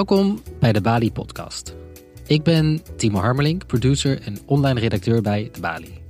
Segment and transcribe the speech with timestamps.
[0.00, 1.74] Welkom bij de Bali Podcast.
[2.26, 6.02] Ik ben Timo Harmelink, producer en online redacteur bij de Bali.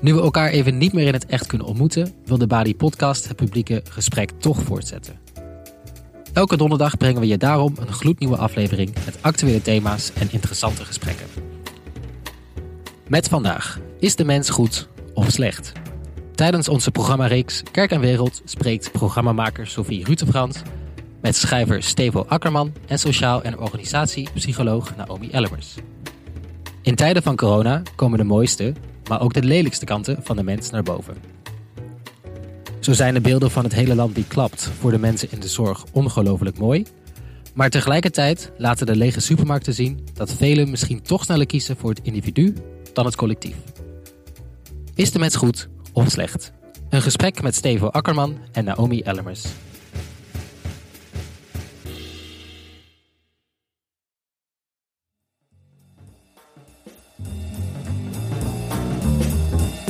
[0.00, 3.28] Nu we elkaar even niet meer in het echt kunnen ontmoeten, wil de Bali Podcast
[3.28, 5.18] het publieke gesprek toch voortzetten.
[6.32, 11.26] Elke donderdag brengen we je daarom een gloednieuwe aflevering met actuele thema's en interessante gesprekken.
[13.08, 15.72] Met vandaag: is de mens goed of slecht?
[16.34, 20.62] Tijdens onze programmareeks Kerk en Wereld spreekt programmamaker Sophie Rutefrans
[21.20, 25.74] met schrijver Stevo Akkerman en sociaal en organisatiepsycholoog Naomi Ellemers.
[26.82, 28.72] In tijden van corona komen de mooiste,
[29.08, 31.16] maar ook de lelijkste kanten van de mens naar boven.
[32.80, 35.48] Zo zijn de beelden van het hele land die klapt voor de mensen in de
[35.48, 36.84] zorg ongelooflijk mooi.
[37.54, 42.00] Maar tegelijkertijd laten de lege supermarkten zien dat velen misschien toch sneller kiezen voor het
[42.02, 42.54] individu
[42.92, 43.56] dan het collectief.
[44.94, 46.52] Is de mens goed of slecht?
[46.88, 49.44] Een gesprek met Stevo Akkerman en Naomi Ellemers.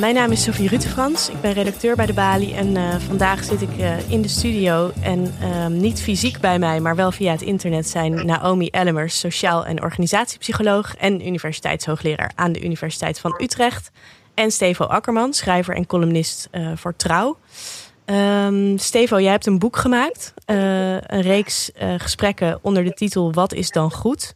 [0.00, 1.28] Mijn naam is Sophie Rutefrans.
[1.28, 2.54] Ik ben redacteur bij de Bali.
[2.54, 4.90] En uh, vandaag zit ik uh, in de studio.
[5.02, 9.66] En uh, niet fysiek bij mij, maar wel via het internet zijn Naomi Ellemers, sociaal
[9.66, 13.90] en organisatiepsycholoog en universiteitshoogleraar aan de Universiteit van Utrecht.
[14.34, 17.36] En Stevo Akkerman, schrijver en columnist voor Trouw.
[18.04, 20.34] Um, Stevo, jij hebt een boek gemaakt.
[20.44, 24.34] een reeks gesprekken onder de titel Wat is dan goed?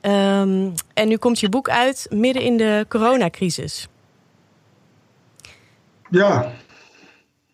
[0.00, 3.88] Um, en nu komt je boek uit midden in de coronacrisis.
[6.10, 6.52] Ja.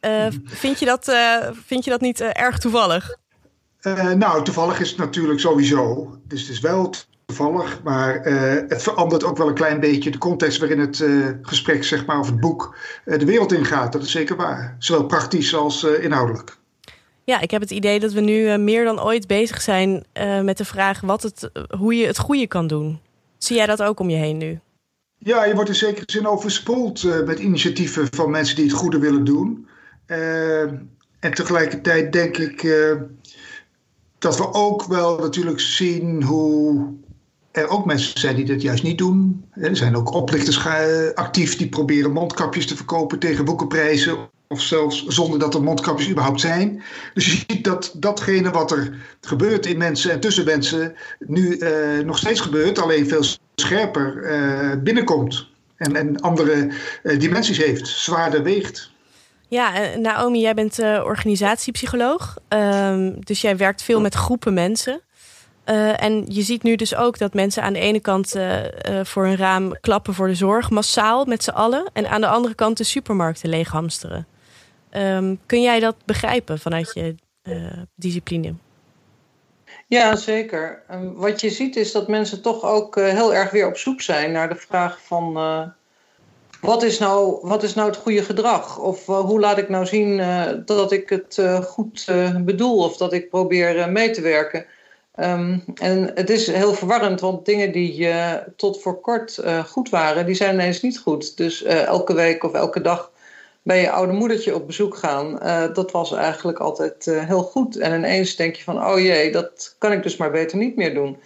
[0.00, 3.16] Uh, vind, je dat, uh, vind je dat niet uh, erg toevallig?
[4.16, 6.10] nou, toevallig is het natuurlijk sowieso.
[6.24, 6.94] Dus het is wel
[7.26, 8.20] toevallig, maar
[8.68, 11.04] het verandert ook wel een klein beetje de context waarin het
[11.42, 13.92] gesprek, zeg maar, of het boek de wereld ingaat.
[13.92, 14.76] Dat is zeker waar.
[14.78, 16.56] Zowel praktisch als inhoudelijk.
[17.24, 20.04] Ja, ik heb het idee dat we nu meer dan ooit bezig zijn
[20.42, 23.00] met de vraag wat het, hoe je het goede kan doen.
[23.38, 24.60] Zie jij dat ook om je heen nu?
[25.24, 28.98] Ja, je wordt in zekere zin overspoeld uh, met initiatieven van mensen die het goede
[28.98, 29.68] willen doen.
[30.06, 30.62] Uh,
[31.18, 32.92] en tegelijkertijd denk ik uh,
[34.18, 36.92] dat we ook wel natuurlijk zien hoe
[37.50, 39.44] er ook mensen zijn die dat juist niet doen.
[39.50, 40.66] Er zijn ook oplichters
[41.14, 44.16] actief die proberen mondkapjes te verkopen tegen boekenprijzen.
[44.48, 46.82] Of zelfs zonder dat er mondkapjes überhaupt zijn.
[47.14, 51.58] Dus je ziet dat datgene wat er gebeurt in mensen en tussen mensen nu
[52.04, 53.22] nog steeds gebeurt, alleen veel
[53.54, 55.46] scherper uh, binnenkomt.
[55.76, 56.70] En, en andere
[57.02, 58.90] uh, dimensies heeft, zwaarder weegt.
[59.48, 62.36] Ja, Naomi, jij bent organisatiepsycholoog.
[62.48, 65.00] Ehm, dus jij werkt veel met groepen mensen.
[65.96, 68.34] en je ziet nu dus ook dat mensen aan de ene kant
[69.02, 71.90] voor een raam klappen voor de zorg, massaal met z'n allen.
[71.92, 74.26] En aan de andere kant de supermarkten leeghamsteren.
[74.90, 77.14] Um, kun jij dat begrijpen vanuit je
[77.96, 78.54] discipline?
[79.86, 80.82] Ja, zeker.
[81.14, 84.32] wat je ziet is dat mensen toch ook uh, heel erg weer op zoek zijn
[84.32, 85.62] naar de vraag van uh,
[86.60, 88.78] wat, is nou, wat is nou het goede gedrag?
[88.78, 90.22] Of uh, hoe laat ik nou zien
[90.64, 92.06] dat ik het goed
[92.44, 94.66] bedoel of dat ik probeer mee te werken?
[95.20, 98.08] Um, en het is heel verwarrend, want dingen die
[98.56, 101.36] tot voor kort goed waren, die zijn ineens niet goed.
[101.36, 103.10] Dus elke week of elke dag
[103.64, 107.76] bij je oude moedertje op bezoek gaan, uh, dat was eigenlijk altijd uh, heel goed.
[107.76, 110.94] En ineens denk je van, oh jee, dat kan ik dus maar beter niet meer
[110.94, 111.16] doen.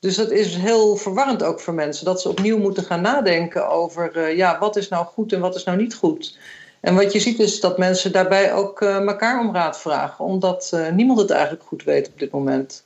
[0.00, 4.16] Dus dat is heel verwarrend ook voor mensen, dat ze opnieuw moeten gaan nadenken over,
[4.16, 6.38] uh, ja, wat is nou goed en wat is nou niet goed.
[6.80, 11.18] En wat je ziet is dat mensen daarbij ook elkaar om raad vragen, omdat niemand
[11.20, 12.84] het eigenlijk goed weet op dit moment.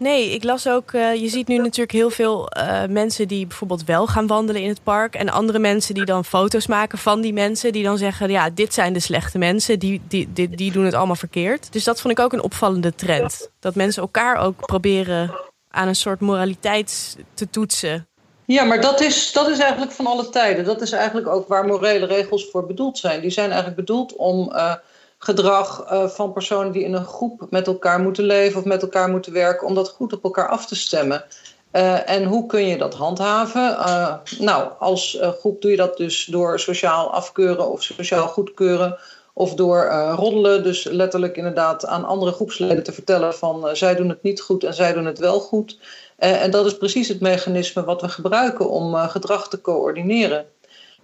[0.00, 3.84] Nee, ik las ook, uh, je ziet nu natuurlijk heel veel uh, mensen die bijvoorbeeld
[3.84, 5.14] wel gaan wandelen in het park.
[5.14, 7.72] En andere mensen die dan foto's maken van die mensen.
[7.72, 10.94] Die dan zeggen, ja, dit zijn de slechte mensen, die, die, die, die doen het
[10.94, 11.72] allemaal verkeerd.
[11.72, 13.50] Dus dat vond ik ook een opvallende trend.
[13.58, 15.34] Dat mensen elkaar ook proberen
[15.70, 18.08] aan een soort moraliteit te toetsen.
[18.44, 20.64] Ja, maar dat is, dat is eigenlijk van alle tijden.
[20.64, 23.20] Dat is eigenlijk ook waar morele regels voor bedoeld zijn.
[23.20, 24.52] Die zijn eigenlijk bedoeld om...
[24.52, 24.74] Uh,
[25.22, 29.08] gedrag uh, van personen die in een groep met elkaar moeten leven of met elkaar
[29.08, 31.24] moeten werken, om dat goed op elkaar af te stemmen.
[31.72, 33.70] Uh, en hoe kun je dat handhaven?
[33.70, 38.98] Uh, nou, als groep doe je dat dus door sociaal afkeuren of sociaal goedkeuren.
[39.32, 39.86] Of door
[40.16, 44.64] roddelen, dus letterlijk inderdaad aan andere groepsleden te vertellen van zij doen het niet goed
[44.64, 45.78] en zij doen het wel goed.
[46.16, 50.46] en dat is precies het mechanisme wat we gebruiken om gedrag te coördineren.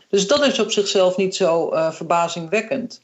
[0.08, 3.00] Dus dat is op zichzelf niet zo verbazingwekkend.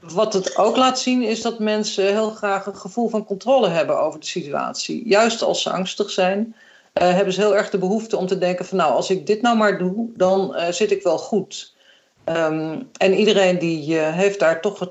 [0.00, 4.00] Wat het ook laat zien is dat mensen heel graag een gevoel van controle hebben
[4.00, 5.08] over de situatie.
[5.08, 6.54] Juist als ze angstig zijn,
[6.94, 9.42] uh, hebben ze heel erg de behoefte om te denken van nou, als ik dit
[9.42, 11.74] nou maar doe, dan uh, zit ik wel goed.
[12.24, 14.88] Um, en iedereen die uh, heeft daar toch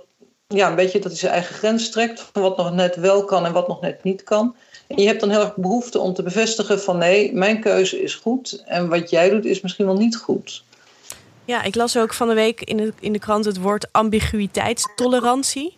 [0.48, 3.46] ja, een beetje dat hij zijn eigen grens trekt van wat nog net wel kan
[3.46, 4.56] en wat nog net niet kan.
[4.88, 8.16] En je hebt dan heel erg behoefte om te bevestigen van nee, mijn keuze is
[8.16, 10.64] goed en wat jij doet is misschien wel niet goed.
[11.48, 15.76] Ja, ik las ook van de week in de, in de krant het woord ambiguïteitstolerantie.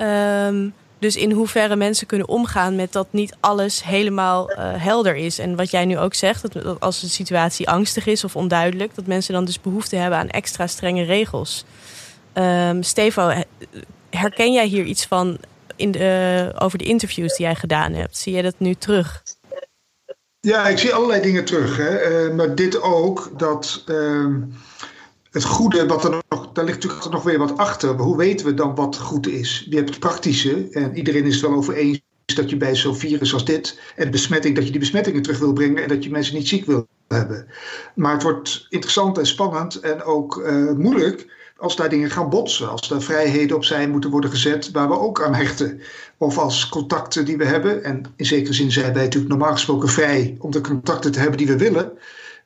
[0.00, 5.38] Um, dus in hoeverre mensen kunnen omgaan met dat niet alles helemaal uh, helder is.
[5.38, 9.06] En wat jij nu ook zegt, dat als een situatie angstig is of onduidelijk, dat
[9.06, 11.64] mensen dan dus behoefte hebben aan extra strenge regels.
[12.34, 13.32] Um, Stevo,
[14.10, 15.38] herken jij hier iets van
[15.76, 18.18] in de, over de interviews die jij gedaan hebt?
[18.18, 19.22] Zie jij dat nu terug?
[20.40, 21.76] Ja, ik zie allerlei dingen terug.
[21.76, 22.26] Hè.
[22.28, 24.34] Uh, maar dit ook, dat uh,
[25.36, 27.96] het goede, wat er nog, daar ligt natuurlijk nog weer wat achter.
[27.96, 29.66] Hoe weten we dan wat goed is?
[29.70, 32.00] Je hebt het praktische en iedereen is het wel over eens
[32.34, 35.52] dat je bij zo'n virus als dit en besmetting, dat je die besmettingen terug wil
[35.52, 37.46] brengen en dat je mensen niet ziek wil hebben.
[37.94, 42.70] Maar het wordt interessant en spannend en ook uh, moeilijk als daar dingen gaan botsen,
[42.70, 45.80] als er vrijheden opzij moeten worden gezet waar we ook aan hechten.
[46.16, 49.88] Of als contacten die we hebben, en in zekere zin zijn wij natuurlijk normaal gesproken
[49.88, 51.92] vrij om de contacten te hebben die we willen,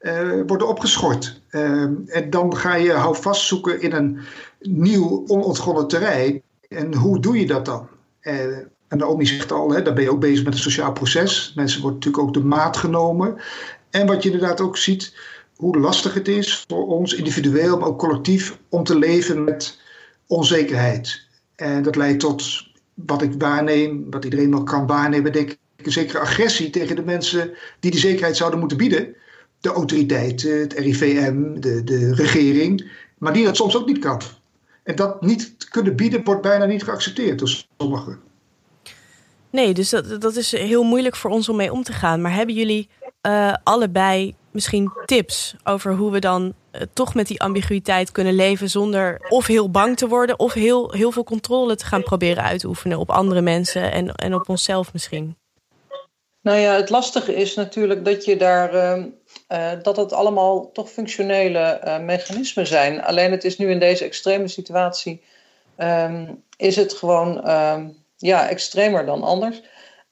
[0.01, 1.41] uh, worden opgeschort.
[1.51, 4.19] Uh, en dan ga je houvast zoeken in een
[4.61, 6.43] nieuw onontgonnen terrein.
[6.69, 7.89] En hoe doe je dat dan?
[8.23, 8.57] Uh,
[8.89, 11.53] en Naomi zegt al, hè, daar ben je ook bezig met een sociaal proces.
[11.55, 13.37] Mensen worden natuurlijk ook de maat genomen.
[13.91, 15.15] En wat je inderdaad ook ziet,
[15.57, 19.81] hoe lastig het is voor ons individueel, maar ook collectief, om te leven met
[20.27, 21.27] onzekerheid.
[21.57, 25.93] En dat leidt tot wat ik waarneem, wat iedereen wel kan waarnemen, denk ik, een
[25.93, 27.51] zekere agressie tegen de mensen
[27.81, 29.15] die die zekerheid zouden moeten bieden.
[29.61, 34.21] De autoriteiten, het RIVM, de, de regering, maar die dat soms ook niet kan.
[34.83, 38.19] En dat niet kunnen bieden wordt bijna niet geaccepteerd door sommigen.
[39.51, 42.21] Nee, dus dat, dat is heel moeilijk voor ons om mee om te gaan.
[42.21, 42.89] Maar hebben jullie
[43.27, 48.71] uh, allebei misschien tips over hoe we dan uh, toch met die ambiguïteit kunnen leven
[48.71, 52.61] zonder of heel bang te worden of heel, heel veel controle te gaan proberen uit
[52.61, 55.37] te oefenen op andere mensen en, en op onszelf misschien?
[56.43, 59.05] Nou ja, het lastige is natuurlijk dat je daar uh,
[59.53, 63.03] uh, dat het allemaal toch functionele uh, mechanismen zijn.
[63.03, 65.23] Alleen het is nu in deze extreme situatie
[65.77, 69.63] um, is het gewoon ehm, ja, extremer dan anders.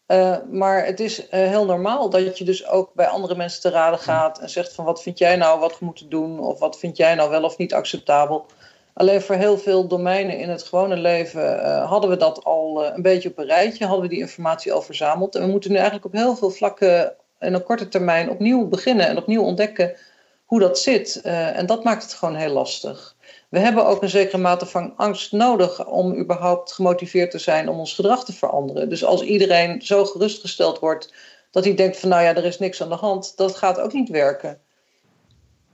[0.06, 3.99] Uh, maar het is heel normaal dat je dus ook bij andere mensen te raden
[3.99, 6.97] gaat en zegt van wat vind jij nou wat we moeten doen of wat vind
[6.97, 8.47] jij nou wel of niet acceptabel.
[8.93, 13.29] Alleen voor heel veel domeinen in het gewone leven hadden we dat al een beetje
[13.29, 15.35] op een rijtje, hadden we die informatie al verzameld.
[15.35, 19.06] En we moeten nu eigenlijk op heel veel vlakken in een korte termijn opnieuw beginnen
[19.06, 19.96] en opnieuw ontdekken
[20.44, 21.20] hoe dat zit.
[21.23, 23.17] en dat maakt het gewoon heel lastig.
[23.49, 27.79] We hebben ook een zekere mate van angst nodig om überhaupt gemotiveerd te zijn om
[27.79, 28.88] ons gedrag te veranderen.
[28.88, 31.12] Dus als iedereen zo gerustgesteld wordt
[31.50, 33.93] dat hij denkt van nou ja, er is niks aan de hand, dat gaat ook
[33.93, 34.58] niet werken.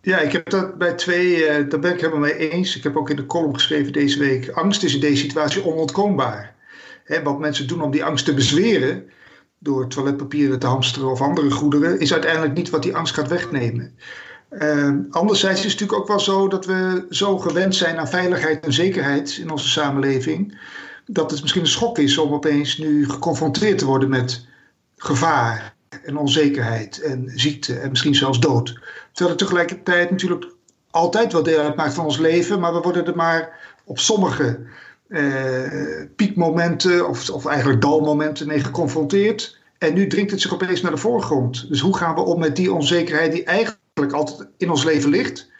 [0.00, 2.76] Ja, ik heb dat bij twee, uh, daar ben ik helemaal mee eens.
[2.76, 6.54] Ik heb ook in de column geschreven deze week, angst is in deze situatie onontkoombaar.
[7.04, 9.10] Hè, wat mensen doen om die angst te bezweren,
[9.64, 13.98] door toiletpapieren te hamsteren of andere goederen, is uiteindelijk niet wat die angst gaat wegnemen.
[14.50, 18.64] Uh, anderzijds is het natuurlijk ook wel zo dat we zo gewend zijn aan veiligheid
[18.64, 20.58] en zekerheid in onze samenleving,
[21.06, 24.46] dat het misschien een schok is om opeens nu geconfronteerd te worden met
[24.96, 28.78] gevaar en onzekerheid en ziekte en misschien zelfs dood.
[29.12, 30.46] Terwijl het tegelijkertijd natuurlijk
[30.90, 34.60] altijd wel deel uitmaakt van ons leven, maar we worden er maar op sommige
[35.08, 39.58] uh, piekmomenten of, of eigenlijk dalmomenten mee geconfronteerd.
[39.84, 41.68] En nu dringt het zich opeens naar de voorgrond.
[41.68, 45.50] Dus hoe gaan we om met die onzekerheid die eigenlijk altijd in ons leven ligt,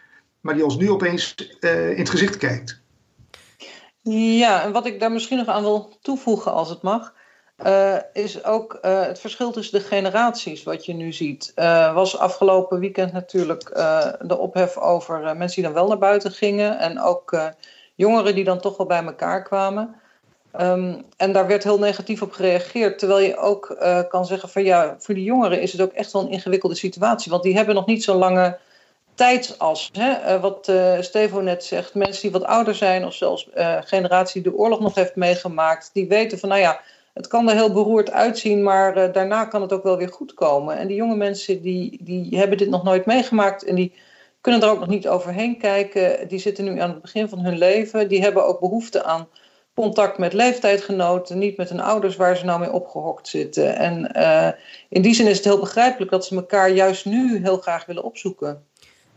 [0.41, 2.81] maar die ons nu opeens uh, in het gezicht kijkt.
[4.11, 7.13] Ja, en wat ik daar misschien nog aan wil toevoegen, als het mag,
[7.65, 11.51] uh, is ook uh, het verschil tussen de generaties, wat je nu ziet.
[11.93, 13.63] was afgelopen weekend natuurlijk
[14.19, 17.53] de ophef over mensen die dan wel naar buiten gingen en ook
[17.95, 19.95] jongeren die dan toch wel bij elkaar kwamen.
[20.61, 22.99] Um, en daar werd heel negatief op gereageerd.
[22.99, 26.11] Terwijl je ook uh, kan zeggen van ja, voor die jongeren is het ook echt
[26.11, 27.31] wel een ingewikkelde situatie.
[27.31, 28.57] Want die hebben nog niet zo'n lange
[29.15, 29.89] tijdsas.
[29.93, 30.35] Hè?
[30.35, 34.51] Uh, wat uh, Stevo net zegt, mensen die wat ouder zijn of zelfs generatie die
[34.51, 36.79] de oorlog nog heeft meegemaakt, die weten van nou ja,
[37.13, 40.77] het kan er heel beroerd uitzien, maar daarna kan het ook wel weer goed komen.
[40.77, 43.93] En die jonge mensen die, die hebben dit nog nooit meegemaakt en die
[44.41, 46.27] kunnen er ook nog niet overheen kijken.
[46.27, 48.07] Die zitten nu aan het begin van hun leven.
[48.07, 49.27] Die hebben ook behoefte aan
[49.75, 53.75] contact met leeftijdgenoten, niet met hun ouders waar ze nou mee opgehokt zitten.
[53.75, 54.49] En uh,
[54.89, 58.03] in die zin is het heel begrijpelijk dat ze elkaar juist nu heel graag willen
[58.03, 58.63] opzoeken.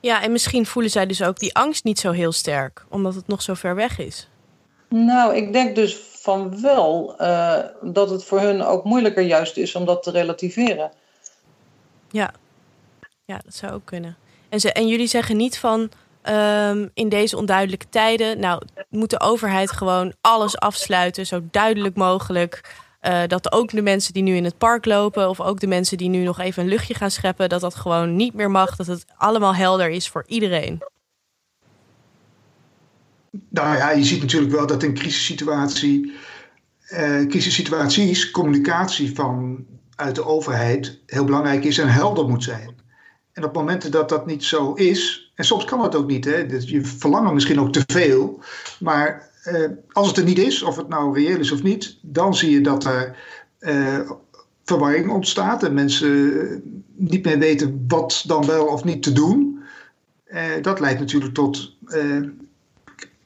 [0.01, 3.27] Ja, en misschien voelen zij dus ook die angst niet zo heel sterk, omdat het
[3.27, 4.29] nog zo ver weg is.
[4.89, 9.75] Nou, ik denk dus van wel uh, dat het voor hun ook moeilijker juist is
[9.75, 10.91] om dat te relativeren.
[12.11, 12.33] Ja,
[13.25, 14.17] ja dat zou ook kunnen.
[14.49, 15.91] En, ze, en jullie zeggen niet van
[16.29, 18.41] ehm, in deze onduidelijke tijden.
[18.41, 22.87] Nou, moet de overheid gewoon alles afsluiten, zo duidelijk mogelijk.
[23.03, 25.97] Uh, dat ook de mensen die nu in het park lopen, of ook de mensen
[25.97, 28.77] die nu nog even een luchtje gaan scheppen, dat dat gewoon niet meer mag.
[28.77, 30.83] Dat het allemaal helder is voor iedereen.
[33.49, 36.13] Nou ja, je ziet natuurlijk wel dat in crisissituatie,
[36.91, 42.77] uh, crisissituaties communicatie van uit de overheid heel belangrijk is en helder moet zijn.
[43.33, 46.47] En op momenten dat dat niet zo is, en soms kan dat ook niet, hè,
[46.47, 48.41] dus je verlangt misschien ook te veel,
[48.81, 52.35] maar uh, als het er niet is, of het nou reëel is of niet, dan
[52.35, 53.17] zie je dat er
[53.61, 54.11] uh,
[54.65, 56.63] verwarring ontstaat en mensen
[56.95, 59.63] niet meer weten wat dan wel of niet te doen.
[60.63, 61.77] Dat leidt natuurlijk tot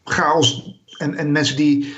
[0.05, 1.95] chaos en, en mensen die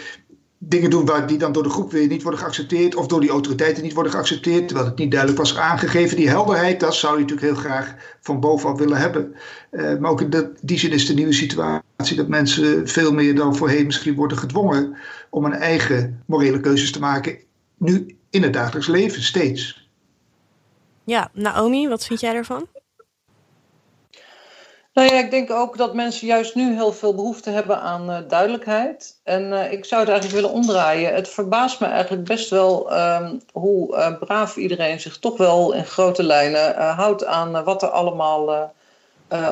[0.68, 3.30] dingen doen waar die dan door de groep weer niet worden geaccepteerd of door die
[3.30, 6.16] autoriteiten niet worden geaccepteerd, terwijl het niet duidelijk was aangegeven.
[6.16, 9.34] Die helderheid, dat zou je natuurlijk heel graag van bovenaf willen hebben.
[9.70, 13.56] Uh, maar ook in die zin is de nieuwe situatie dat mensen veel meer dan
[13.56, 14.96] voorheen misschien worden gedwongen
[15.30, 17.38] om een eigen morele keuzes te maken,
[17.78, 19.88] nu in het dagelijks leven steeds.
[21.04, 22.66] Ja, Naomi, wat vind jij daarvan?
[24.94, 28.18] Nou ja, ik denk ook dat mensen juist nu heel veel behoefte hebben aan uh,
[28.28, 29.20] duidelijkheid.
[29.22, 31.14] En uh, ik zou het eigenlijk willen omdraaien.
[31.14, 35.84] Het verbaast me eigenlijk best wel um, hoe uh, braaf iedereen zich toch wel in
[35.84, 38.72] grote lijnen houdt aan wat er allemaal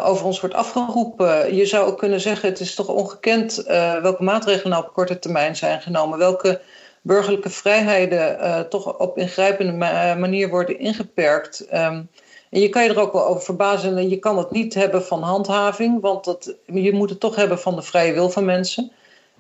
[0.05, 1.55] over ons wordt afgeroepen.
[1.55, 3.63] Je zou ook kunnen zeggen, het is toch ongekend
[4.03, 6.19] welke maatregelen nou op korte termijn zijn genomen.
[6.19, 6.61] Welke
[7.01, 11.67] burgerlijke vrijheden toch op ingrijpende ma manier worden ingeperkt.
[11.75, 12.09] Um,
[12.53, 13.97] en je kan je er ook wel over verbazen.
[13.99, 17.59] En je kan het niet hebben van handhaving, want dat, je moet het toch hebben
[17.59, 18.93] van de vrije wil van mensen.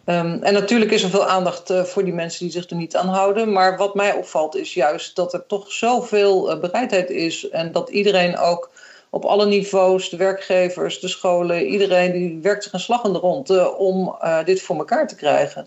[0.06, 2.96] Um, en natuurlijk is er veel aandacht uh, voor die mensen die zich er niet
[2.96, 3.52] aan houden.
[3.52, 7.48] Maar wat mij opvalt is juist dat er toch zoveel uh, bereidheid is.
[7.48, 8.70] En dat iedereen ook
[9.10, 13.18] op alle niveaus, de werkgevers, de scholen, iedereen die werkt zich een slag in de
[13.18, 15.66] rond uh, om dit voor elkaar te krijgen.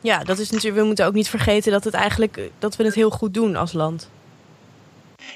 [0.00, 0.80] Ja, dat is natuurlijk.
[0.80, 3.72] We moeten ook niet vergeten dat het eigenlijk dat we het heel goed doen als
[3.72, 4.08] land.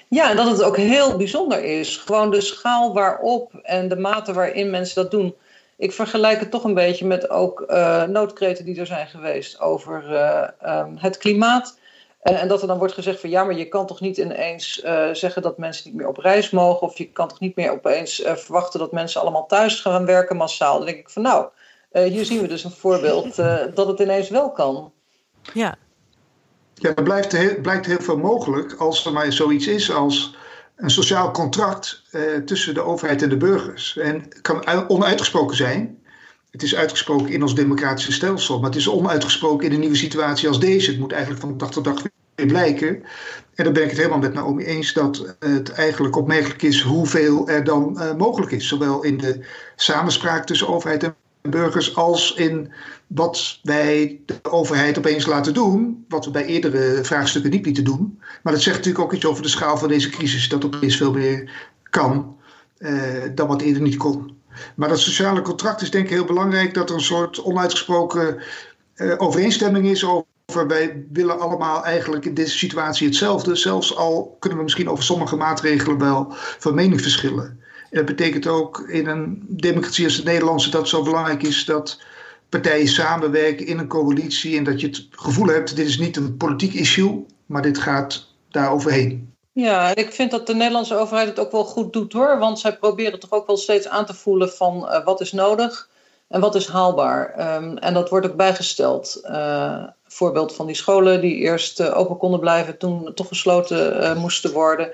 [0.09, 1.97] Ja, en dat het ook heel bijzonder is.
[1.97, 5.35] Gewoon de schaal waarop en de mate waarin mensen dat doen.
[5.77, 10.05] Ik vergelijk het toch een beetje met ook uh, noodkreten die er zijn geweest over
[10.11, 11.79] uh, um, het klimaat.
[12.23, 14.83] Uh, en dat er dan wordt gezegd van ja, maar je kan toch niet ineens
[15.13, 16.87] zeggen dat mensen niet meer op reis mogen.
[16.87, 20.77] Of je kan toch niet meer opeens verwachten dat mensen allemaal thuis gaan werken massaal.
[20.77, 21.49] Dan denk ik van nou,
[21.93, 23.37] hier zien we dus een voorbeeld
[23.75, 24.93] dat het ineens wel kan.
[25.53, 25.77] Ja,
[26.75, 30.37] ja, er blijft heel, blijkt heel veel mogelijk als er maar zoiets is als
[30.77, 33.97] een sociaal contract eh, tussen de overheid en de burgers.
[33.97, 35.99] En het kan onuitgesproken zijn.
[36.51, 40.49] Het is uitgesproken in ons democratische stelsel, maar het is onuitgesproken in een nieuwe situatie
[40.49, 40.91] als deze.
[40.91, 42.03] Het moet eigenlijk van dag tot dag
[42.35, 43.03] weer blijken.
[43.55, 47.49] En dan ben ik het helemaal met Naomi eens dat het eigenlijk opmerkelijk is hoeveel
[47.49, 48.69] er dan uh, mogelijk is.
[48.69, 49.45] Zowel in de
[49.77, 51.17] samenspraak tussen overheid en
[51.51, 52.73] burgers als in
[53.07, 58.21] wat wij de overheid opeens laten doen, wat we bij eerdere vraagstukken niet lieten doen.
[58.43, 61.13] Maar dat zegt natuurlijk ook iets over de schaal van deze crisis, dat opeens veel
[61.13, 61.51] meer
[61.83, 62.37] kan
[62.79, 64.37] eh, dan wat eerder niet kon.
[64.77, 68.43] Maar dat sociale contract is denk ik heel belangrijk, dat er een soort onuitgesproken
[68.97, 73.55] uh, overeenstemming is over wij willen allemaal eigenlijk in deze situatie hetzelfde.
[73.55, 76.27] Zelfs al kunnen we misschien over sommige maatregelen wel
[76.59, 77.63] van mening verschillen.
[77.95, 82.01] Dat betekent ook in een democratie als de Nederlandse dat het zo belangrijk is dat
[82.49, 86.37] partijen samenwerken in een coalitie en dat je het gevoel hebt, dit is niet een
[86.37, 89.33] politiek issue, maar dit gaat daar overheen.
[89.53, 92.77] Ja, ik vind dat de Nederlandse overheid het ook wel goed doet hoor, want zij
[92.77, 95.89] proberen toch ook wel steeds aan te voelen van uh, wat is nodig
[96.29, 97.55] en wat is haalbaar.
[97.57, 99.21] Um, en dat wordt ook bijgesteld.
[99.25, 104.53] Uh, voorbeeld van die scholen die eerst uh, open konden blijven, toen toch gesloten moesten
[104.53, 104.93] worden.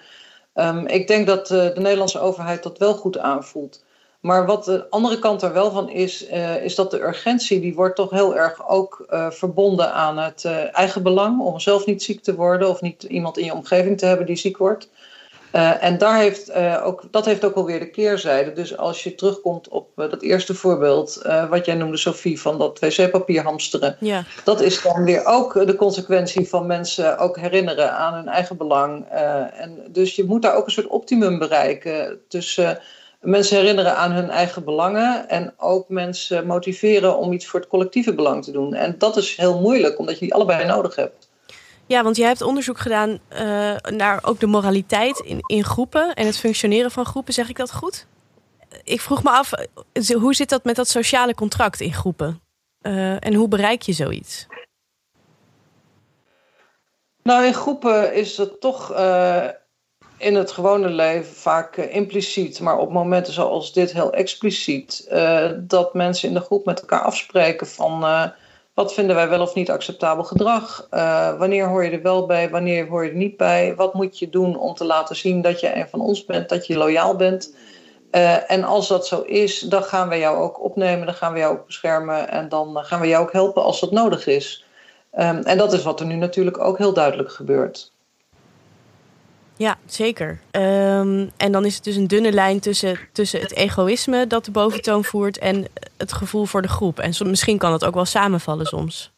[0.60, 3.84] Um, ik denk dat de Nederlandse overheid dat wel goed aanvoelt.
[4.20, 7.74] Maar wat de andere kant er wel van is, uh, is dat de urgentie, die
[7.74, 11.40] wordt toch heel erg ook uh, verbonden aan het eigen belang.
[11.40, 14.36] Om zelf niet ziek te worden of niet iemand in je omgeving te hebben die
[14.36, 14.88] ziek wordt.
[15.80, 16.52] En daar heeft,
[16.82, 18.52] ook, dat heeft ook alweer de keerzijde.
[18.52, 23.42] Dus als je terugkomt op dat eerste voorbeeld, wat jij noemde, Sophie, van dat wc-papier
[23.42, 23.96] hamsteren.
[24.00, 24.24] Ja.
[24.44, 29.06] Dat is dan weer ook de consequentie van mensen ook herinneren aan hun eigen belang.
[29.52, 32.80] en dus je moet daar ook een soort optimum bereiken tussen
[33.20, 38.14] mensen herinneren aan hun eigen belangen en ook mensen motiveren om iets voor het collectieve
[38.14, 38.74] belang te doen.
[38.74, 41.28] En dat is heel moeilijk, omdat je die allebei nodig hebt.
[41.90, 46.38] Ja, want jij hebt onderzoek gedaan uh, naar ook de moraliteit in, groepen en het
[46.38, 47.32] functioneren van groepen.
[47.32, 48.06] Zeg ik dat goed?
[48.84, 49.50] Ik vroeg me af,
[50.12, 52.40] hoe zit dat met dat sociale contract in groepen?
[53.20, 54.46] En hoe bereik je zoiets?
[57.22, 58.90] Nou, in groepen is het toch
[60.16, 65.06] in het gewone leven vaak impliciet, maar op momenten zoals dit heel expliciet,
[65.56, 68.04] dat mensen in de groep met elkaar afspreken van
[68.80, 70.86] wat vinden wij wel of niet acceptabel gedrag?
[70.90, 72.50] Uh, wanneer hoor je er wel bij?
[72.50, 73.74] Wanneer hoor je er niet bij?
[73.76, 76.66] Wat moet je doen om te laten zien dat je een van ons bent, dat
[76.66, 77.54] je loyaal bent?
[78.12, 81.38] Uh, en als dat zo is, dan gaan we jou ook opnemen, dan gaan we
[81.38, 84.64] jou ook beschermen en dan gaan we jou ook helpen als dat nodig is.
[85.18, 87.89] Um, en dat is wat er nu natuurlijk ook heel duidelijk gebeurt.
[89.60, 90.40] Ja, zeker.
[90.52, 94.50] Um, en dan is het dus een dunne lijn tussen, tussen het egoïsme dat de
[94.50, 96.98] boventoon voert en het gevoel voor de groep.
[96.98, 99.10] En misschien kan dat ook wel samenvallen soms.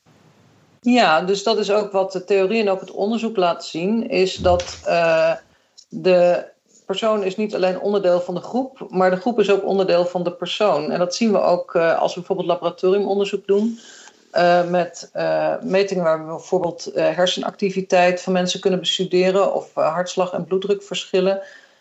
[0.80, 4.36] Ja, dus dat is ook wat de theorie en ook het onderzoek laat zien, is
[4.36, 5.32] dat uh,
[5.88, 6.44] de
[6.86, 10.22] persoon is niet alleen onderdeel van de groep, maar de groep is ook onderdeel van
[10.22, 10.90] de persoon.
[10.90, 13.78] En dat zien we ook uh, als we bijvoorbeeld laboratoriumonderzoek doen.
[14.32, 20.32] Uh, met uh, metingen waar we bijvoorbeeld uh, hersenactiviteit van mensen kunnen bestuderen of hartslag
[20.32, 21.40] en bloeddrukverschillen.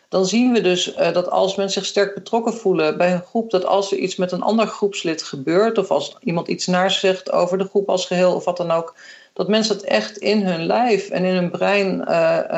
[0.10, 3.65] Dan zien we dus dat als mensen zich sterk betrokken voelen bij een groep, dat
[3.65, 7.58] als er iets met een ander groepslid gebeurt, of als iemand iets naar zegt over
[7.58, 8.96] de groep als geheel of wat dan ook,
[9.34, 11.98] dat mensen het echt in hun lijf en in hun brein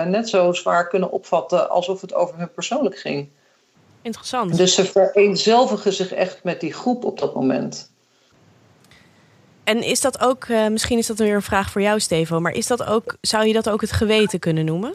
[0.09, 3.29] net zo zwaar kunnen opvatten alsof het over hun persoonlijk ging.
[4.01, 4.57] Interessant.
[4.57, 7.91] Dus ze vereenzelvigen zich echt met die groep op dat moment.
[9.63, 12.51] En is dat ook, uh, misschien is dat weer een vraag voor jou, Stevo, maar
[12.51, 14.93] is dat ook, zou je dat ook het geweten kunnen noemen?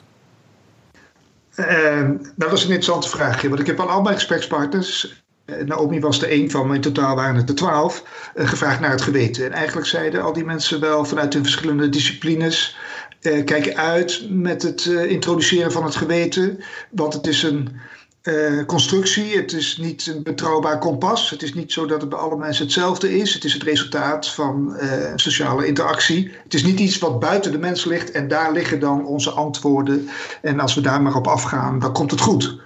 [1.56, 3.42] Nou, dat is een interessante vraag.
[3.42, 6.80] Want ik heb al al mijn gesprekspartners, uh, Naomi was er één van, maar in
[6.80, 8.02] totaal waren het er twaalf,
[8.34, 9.44] gevraagd naar het geweten.
[9.44, 12.76] En eigenlijk zeiden al die mensen wel vanuit hun verschillende disciplines,
[13.20, 16.60] kijken uit met het introduceren van het geweten,
[16.90, 17.80] want het is een
[18.28, 19.36] uh, constructie.
[19.36, 21.30] Het is niet een betrouwbaar kompas.
[21.30, 23.34] Het is niet zo dat het bij alle mensen hetzelfde is.
[23.34, 26.30] Het is het resultaat van uh, sociale interactie.
[26.42, 30.08] Het is niet iets wat buiten de mens ligt en daar liggen dan onze antwoorden.
[30.42, 32.60] En als we daar maar op afgaan, dan komt het goed.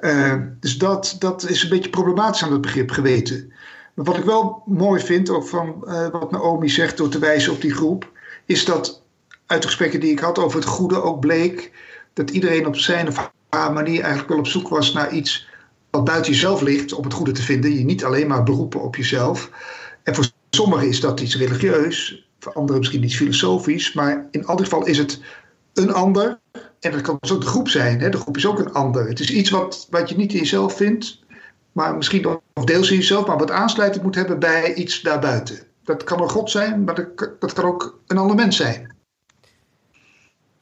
[0.00, 3.52] Uh, dus dat, dat is een beetje problematisch aan het begrip geweten.
[3.94, 5.74] Maar wat ik wel mooi vind, ook van
[6.12, 8.10] wat Naomi zegt door te wijzen op die groep,
[8.44, 9.02] is dat
[9.46, 11.72] uit de gesprekken die ik had over het goede ook bleek
[12.12, 15.48] dat iedereen op zijn of manier eigenlijk wel op zoek was naar iets
[15.90, 17.78] wat buiten jezelf ligt om het goede te vinden.
[17.78, 19.50] Je niet alleen maar beroepen op jezelf.
[20.02, 23.92] En voor sommigen is dat iets religieus, voor anderen misschien iets filosofisch.
[23.92, 25.20] Maar in elk geval is het
[25.74, 26.38] een ander.
[26.80, 28.00] En dat kan dus ook de groep zijn.
[28.00, 28.08] Hè?
[28.08, 29.08] De groep is ook een ander.
[29.08, 31.24] Het is iets wat, wat je niet in jezelf vindt,
[31.72, 35.58] maar misschien of deels in jezelf, maar wat aansluiting moet hebben bij iets daarbuiten.
[35.84, 38.95] Dat kan een God zijn, maar dat, dat kan ook een ander mens zijn.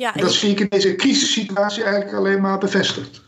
[0.04, 3.22] Ja, dat zie ik in deze crisissituatie eigenlijk alleen maar bevestigd.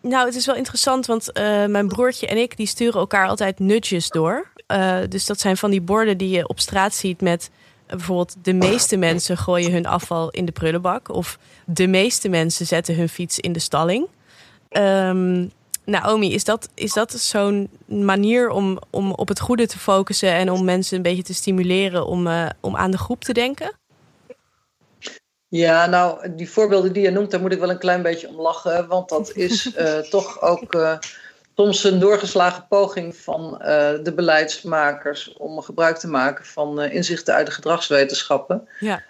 [0.00, 3.58] Nou, het is wel interessant, want uh, mijn broertje en ik die sturen elkaar altijd
[3.58, 4.48] nudges door.
[4.68, 8.36] Uh, dus dat zijn van die borden die je op straat ziet met uh, bijvoorbeeld
[8.42, 13.08] de meeste mensen gooien hun afval in de prullenbak of de meeste mensen zetten hun
[13.08, 14.06] fiets in de stalling.
[14.70, 15.50] Um,
[15.84, 20.50] Naomi, is dat, is dat zo'n manier om, om op het goede te focussen en
[20.50, 22.28] om mensen een beetje te stimuleren om,
[22.60, 23.80] om aan de groep te denken?
[25.52, 28.40] Ja, nou, die voorbeelden die je noemt, daar moet ik wel een klein beetje om
[28.40, 28.86] lachen.
[28.88, 30.98] Want dat is uh, toch ook uh,
[31.56, 33.66] soms een doorgeslagen poging van uh,
[34.02, 38.68] de beleidsmakers om gebruik te maken van inzichten uit de gedragswetenschappen.
[38.80, 39.02] Ja.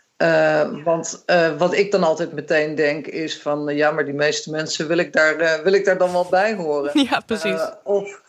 [0.85, 1.24] want
[1.59, 5.12] wat ik dan altijd meteen denk is van ja, maar die meeste mensen wil ik
[5.12, 6.90] daar, wil ik daar dan wel bij horen.
[7.11, 7.61] Ja, precies.
[7.85, 8.20] of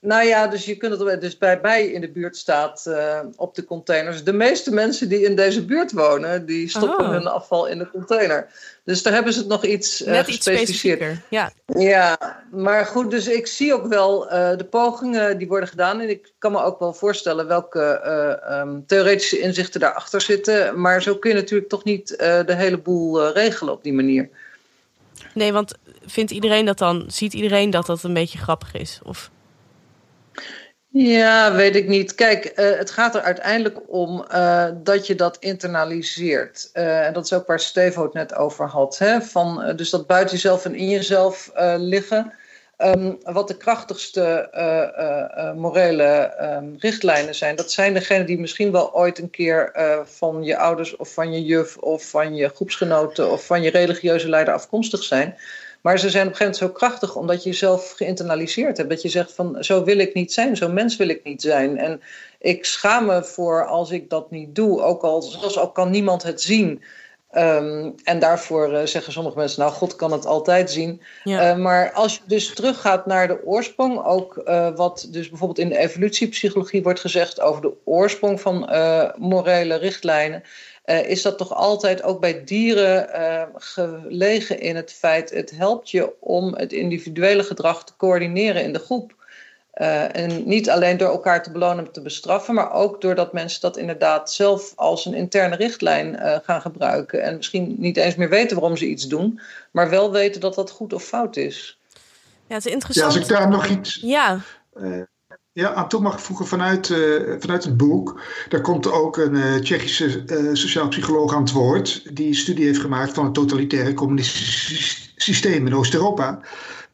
[0.00, 3.54] nou ja, dus je kunt het dus bij mij in de buurt staat uh, op
[3.54, 4.24] de containers.
[4.24, 7.10] De meeste mensen die in deze buurt wonen, die stoppen oh.
[7.10, 8.48] hun afval in de container.
[8.84, 10.82] Dus daar hebben ze het nog iets uh, iets
[11.28, 11.52] Ja.
[11.66, 12.18] ja,
[12.50, 16.00] maar goed, dus ik zie ook wel uh, de pogingen die worden gedaan.
[16.00, 18.02] En ik kan me ook wel voorstellen welke
[18.50, 20.80] um, theoretische inzichten daarachter zitten.
[20.80, 24.28] Maar zo kun je natuurlijk toch niet de hele boel regelen op die manier.
[25.34, 25.74] Nee, want
[26.06, 27.04] vindt iedereen dat dan?
[27.06, 29.00] Ziet iedereen dat dat een beetje grappig is?
[29.02, 29.30] Of...
[30.92, 32.14] Ja, weet ik niet.
[32.14, 36.70] Kijk, uh, het gaat er uiteindelijk om uh, dat je dat internaliseert.
[36.74, 38.98] Uh, en dat is ook waar Steve het net over had.
[38.98, 39.20] Hè?
[39.20, 42.32] Van, dus dat buiten jezelf en in jezelf liggen.
[42.78, 44.48] Um, wat de krachtigste
[45.56, 49.72] morele um, richtlijnen zijn, dat zijn degenen die misschien wel ooit een keer
[50.04, 54.28] van je ouders of van je juf of van je groepsgenoten of van je religieuze
[54.28, 55.36] leider afkomstig zijn.
[55.80, 58.90] Maar ze zijn op een gegeven moment zo krachtig omdat je jezelf geïnternaliseerd hebt.
[58.90, 61.78] Dat je zegt van zo wil ik niet zijn, zo mens wil ik niet zijn.
[61.78, 62.00] En
[62.38, 66.22] ik schaam me voor als ik dat niet doe, ook al, zelfs al kan niemand
[66.22, 66.82] het zien.
[67.30, 71.02] Ehm, en daarvoor uh, zeggen sommige mensen, nou, God kan het altijd zien.
[71.24, 71.50] Ja.
[71.50, 75.68] Uh, maar als je dus teruggaat naar de oorsprong, ook uh, wat dus bijvoorbeeld in
[75.68, 78.58] de evolutiepsychologie wordt gezegd over de oorsprong van
[79.18, 80.42] morele richtlijnen,
[81.06, 83.08] is dat toch altijd ook bij dieren
[83.54, 88.78] gelegen in het feit, het helpt je om het individuele gedrag te coördineren in de
[88.78, 89.18] groep.
[89.74, 93.60] Uh, en niet alleen door elkaar te belonen en te bestraffen, maar ook doordat mensen
[93.60, 97.22] dat inderdaad zelf als een interne richtlijn uh, gaan gebruiken.
[97.22, 100.70] En misschien niet eens meer weten waarom ze iets doen, maar wel weten dat dat
[100.70, 101.78] goed of fout is.
[102.46, 103.12] Ja, het is interessant.
[103.12, 104.40] Ja, als ik daar nog iets ja.
[104.76, 105.02] Uh,
[105.52, 106.86] ja, aan toe mag voegen vanuit,
[107.38, 108.20] vanuit het boek.
[108.48, 113.24] Daar komt ook een Tsjechische sociaal psycholoog aan het woord, die studie heeft gemaakt van
[113.24, 116.40] het totalitaire communistische systeem in Oost-Europa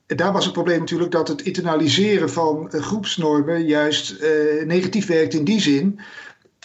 [0.07, 4.17] daar was het probleem natuurlijk dat het internaliseren van groepsnormen juist
[4.65, 6.01] negatief werkt in die zin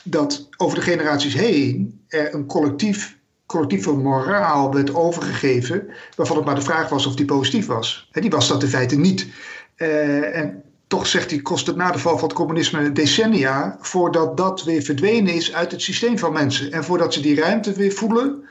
[0.03, 6.55] dat over de generaties heen er een collectief, collectieve moraal werd overgegeven, waarvan het maar
[6.55, 8.09] de vraag was of die positief was.
[8.11, 9.27] He, die was dat in feite niet.
[9.75, 14.63] En toch zegt hij, kost het na de val van het communisme decennia voordat dat
[14.63, 16.71] weer verdwenen is uit het systeem van mensen.
[16.71, 18.43] En voordat ze die ruimte weer voelen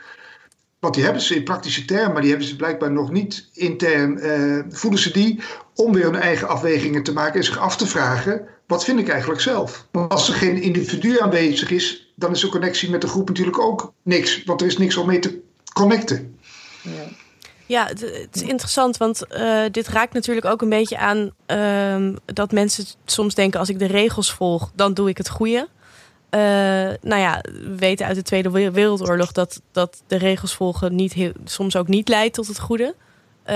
[0.81, 4.18] want die hebben ze in praktische termen, maar die hebben ze blijkbaar nog niet intern.
[4.18, 5.40] Uh, voelen ze die
[5.74, 9.09] om weer hun eigen afwegingen te maken en zich af te vragen: wat vind ik
[9.09, 9.87] eigenlijk zelf?
[9.90, 13.59] Want als er geen individu aanwezig is, dan is de connectie met de groep natuurlijk
[13.59, 15.40] ook niks, want er is niks om mee te
[15.72, 16.38] connecten.
[16.83, 17.09] Ja.
[17.70, 22.52] Ja, het, is interessant, want uh, dit raakt natuurlijk ook een beetje aan uh, dat
[22.52, 25.68] mensen soms denken: als ik de regels volg, dan doe ik het goede.
[26.30, 26.40] Uh,
[27.00, 31.33] nou ja, we weten uit de Tweede Wereldoorlog dat, dat de regels volgen niet heel,
[31.44, 32.94] soms ook niet leidt tot het goede.
[33.46, 33.54] Uh,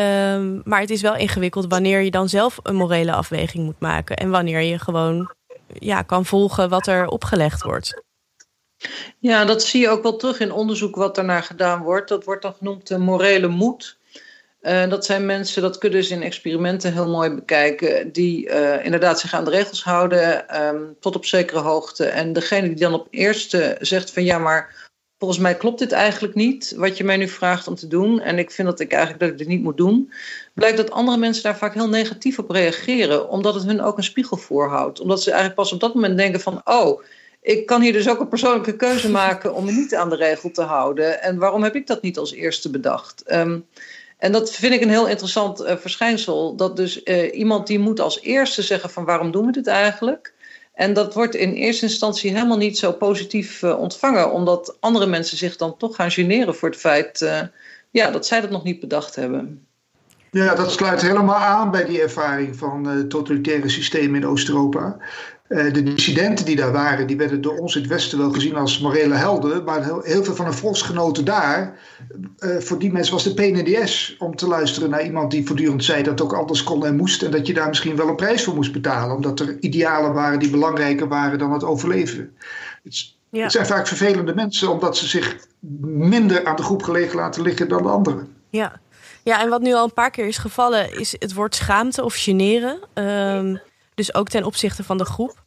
[0.64, 4.16] maar het is wel ingewikkeld wanneer je dan zelf een morele afweging moet maken.
[4.16, 5.31] En wanneer je gewoon
[5.79, 8.03] ja, kan volgen wat er opgelegd wordt.
[9.18, 12.09] Ja, dat zie je ook wel terug in onderzoek wat daarnaar gedaan wordt.
[12.09, 14.03] Dat wordt dan genoemd de morele moed.
[14.66, 19.20] Uh, dat zijn mensen, dat kunnen dus in experimenten heel mooi bekijken, die uh, inderdaad
[19.20, 22.05] zich aan de regels houden um, tot op zekere hoogte.
[22.05, 26.35] En degene die dan op eerste zegt van ja, maar volgens mij klopt dit eigenlijk
[26.35, 28.20] niet, wat je mij nu vraagt om te doen.
[28.20, 30.12] En ik vind dat ik eigenlijk dat ik dit niet moet doen.
[30.55, 34.05] Blijkt dat andere mensen daar vaak heel negatief op reageren, omdat het hun ook een
[34.05, 35.00] spiegel voorhoudt.
[35.00, 37.03] Omdat ze eigenlijk pas op dat moment denken van oh,
[37.42, 40.50] ik kan hier dus ook een persoonlijke keuze maken om me niet aan de regel
[40.50, 41.22] te houden.
[41.22, 43.33] En waarom heb ik dat niet als eerste bedacht?
[43.33, 43.66] Um,
[44.18, 46.57] en dat vind ik een heel interessant uh, verschijnsel.
[46.57, 50.35] Dat dus uh, iemand die moet als eerste zeggen van waarom doen we dit eigenlijk?
[50.74, 54.33] En dat wordt in eerste instantie helemaal niet zo positief uh, ontvangen.
[54.33, 57.18] Omdat andere mensen zich dan toch gaan generen voor het feit
[57.90, 59.66] ja, dat zij dat nog niet bedacht hebben.
[60.31, 64.96] Ja, dat sluit helemaal aan bij die ervaring van totalitaire systemen in Oost-Europa.
[65.44, 68.57] Eh, de dissidenten die daar waren, die werden door ons in het Westen wel gezien
[68.57, 69.64] als morele helden.
[69.64, 71.78] Maar heel, heel veel van de volksgenoten daar,
[72.38, 76.02] uh, voor die mensen was de PNDS om te luisteren naar iemand die voortdurend zei
[76.02, 77.22] dat het ook anders kon en moest.
[77.22, 79.16] En dat je daar misschien wel een prijs voor moest betalen.
[79.16, 82.37] Omdat er idealen waren die belangrijker waren dan het overleven.
[82.83, 83.42] Het, ja.
[83.42, 85.37] het zijn vaak vervelende mensen omdat ze zich
[85.80, 88.28] minder aan de groep gelegen laten liggen dan de anderen.
[88.50, 88.80] Ja.
[89.22, 92.14] ja, en wat nu al een paar keer is gevallen, is het woord schaamte of
[92.14, 92.78] generen.
[92.94, 93.61] Um,
[93.94, 95.42] dus ook ten opzichte van de groep.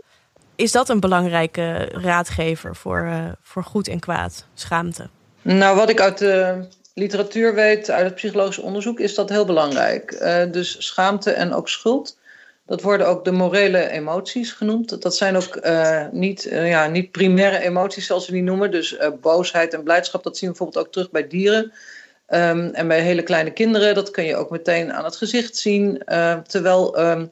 [0.56, 5.10] Is dat een belangrijke raadgever voor, uh, voor goed en kwaad, schaamte?
[5.42, 10.18] Nou, wat ik uit de literatuur weet, uit het psychologisch onderzoek, is dat heel belangrijk.
[10.22, 12.18] Uh, dus schaamte en ook schuld.
[12.66, 15.02] Dat worden ook de morele emoties genoemd.
[15.02, 18.72] Dat zijn ook uh, niet, ja, niet primaire emoties, zoals we die noemen.
[18.72, 21.74] Dus boosheid en blijdschap, dat zien we bijvoorbeeld ook terug bij dieren.
[22.30, 26.02] Um, en bij hele kleine kinderen, dat kun je ook meteen aan het gezicht zien.
[26.48, 27.30] terwijl um,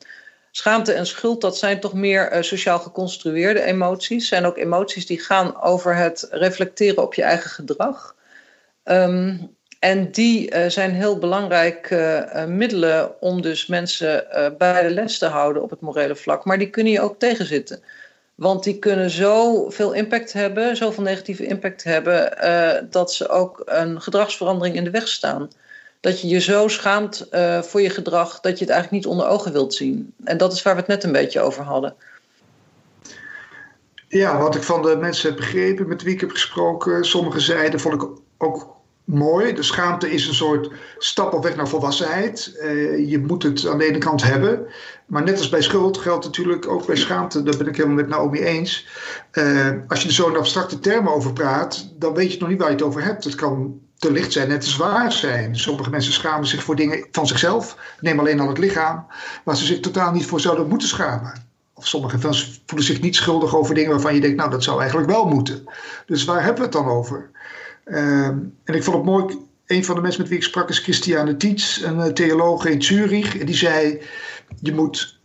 [0.57, 4.27] Schaamte en schuld, dat zijn toch meer uh, sociaal geconstrueerde emoties.
[4.27, 8.15] Zijn ook emoties die gaan over het reflecteren op je eigen gedrag.
[8.83, 15.17] Um, en die uh, zijn heel belangrijke uh, middelen om dus mensen bij de les
[15.17, 16.45] te houden op het morele vlak.
[16.45, 17.83] Maar die kunnen je ook tegenzitten.
[18.35, 22.37] Want die kunnen zoveel impact hebben, zoveel negatieve impact hebben,
[22.89, 25.49] dat ze ook een gedragsverandering in de weg staan
[26.05, 29.27] dat je je zo schaamt uh, voor je gedrag dat je het eigenlijk niet onder
[29.27, 30.13] ogen wilt zien.
[30.23, 31.95] En dat is waar we het net een beetje over hadden.
[34.07, 37.79] Ja, wat ik van de mensen heb begrepen met wie ik heb gesproken, sommige zeiden,
[37.79, 39.53] vond ik ook mooi.
[39.53, 42.57] De schaamte is een soort stap op weg naar volwassenheid.
[42.61, 44.67] Uh, je moet het aan de ene kant hebben.
[45.05, 47.43] Maar net als bij schuld geldt natuurlijk ook bij schaamte.
[47.43, 48.87] Daar ben ik helemaal met Naomi eens.
[49.31, 52.59] Uh, als je er zo in abstracte termen over praat, dan weet je nog niet
[52.59, 53.23] waar je het over hebt.
[53.23, 55.57] Het kan licht zijn en te zwaar zijn.
[55.57, 57.77] Sommige mensen schamen zich voor dingen van zichzelf.
[57.99, 59.05] Neem alleen al het lichaam.
[59.43, 61.47] Waar ze zich totaal niet voor zouden moeten schamen.
[61.73, 64.79] Of sommige mensen voelen zich niet schuldig over dingen waarvan je denkt, nou dat zou
[64.79, 65.63] eigenlijk wel moeten.
[66.05, 67.29] Dus waar hebben we het dan over?
[67.85, 70.79] Ehm, en ik vond het mooi, een van de mensen met wie ik sprak is
[70.79, 73.37] Christiane Tietz, een eh, theoloog in Zurich.
[73.37, 74.01] En die zei,
[74.59, 75.19] je moet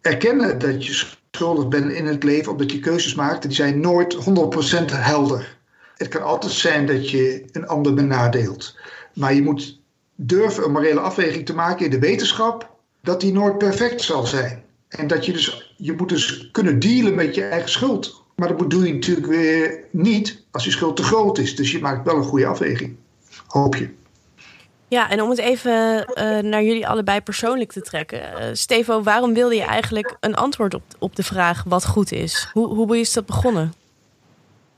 [0.00, 3.42] erkennen dat je schuldig bent in het leven, omdat je keuzes maakt.
[3.42, 5.53] En die zijn nooit 100% helder.
[5.96, 8.76] Het kan altijd zijn dat je een ander benadeelt.
[9.14, 9.80] Maar je moet
[10.14, 12.70] durven een morele afweging te maken in de wetenschap
[13.02, 14.62] dat die nooit perfect zal zijn.
[14.88, 18.22] En dat je dus, je moet dus kunnen dealen met je eigen schuld.
[18.36, 21.56] Maar dat doe je natuurlijk weer niet als je schuld te groot is.
[21.56, 22.96] Dus je maakt wel een goede afweging.
[23.46, 23.88] Hoop je.
[24.88, 28.20] Ja, en om het even uh, naar jullie allebei persoonlijk te trekken.
[28.20, 32.48] Uh, Stevo, waarom wilde je eigenlijk een antwoord op, op de vraag wat goed is?
[32.52, 33.72] Hoe, hoe is dat begonnen?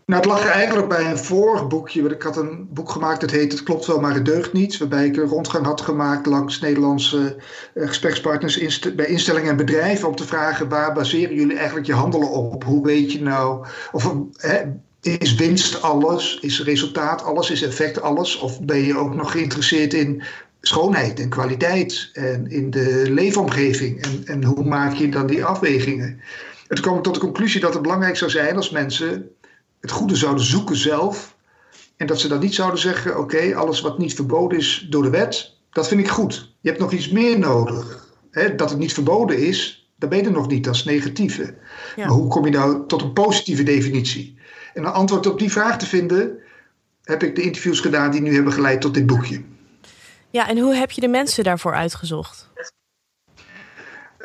[0.06, 2.02] Nou, het lag eigenlijk bij een vorig boekje.
[2.02, 4.78] Ik had een boek gemaakt dat heet Het klopt wel, maar het deugt niet.
[4.78, 7.36] Waarbij ik een rondgang had gemaakt langs Nederlandse
[7.74, 10.08] uh, gesprekspartners bij instellingen en bedrijven.
[10.08, 12.64] Om te vragen waar baseren jullie eigenlijk je handelen op?
[12.64, 14.62] Hoe weet je nou, of hè,
[15.00, 16.38] is winst alles?
[16.40, 17.50] Is resultaat alles?
[17.50, 18.38] Is effect alles?
[18.38, 20.22] Of ben je ook nog geïnteresseerd in
[20.60, 24.02] schoonheid en kwaliteit en in de leefomgeving?
[24.02, 26.20] En, en hoe maak je dan die afwegingen?
[26.68, 29.30] En toen kwam ik tot de conclusie dat het belangrijk zou zijn als mensen
[29.86, 31.36] het goede zouden zoeken zelf.
[31.96, 35.10] En dat ze dan niet zouden zeggen: oké, alles wat niet verboden is door de
[35.10, 36.54] wet, dat vind ik goed.
[36.60, 38.04] Je hebt nog iets meer nodig.
[38.56, 41.54] dat het niet verboden is, dat ben je er nog niet, dat is negatieve.
[41.96, 44.38] Maar hoe kom je nou tot een positieve definitie?
[44.74, 46.38] En een antwoord op die vraag te vinden,
[47.02, 49.42] heb ik de interviews gedaan die nu hebben geleid tot dit boekje.
[50.30, 52.50] Ja, en hoe heb je de mensen daarvoor uitgezocht?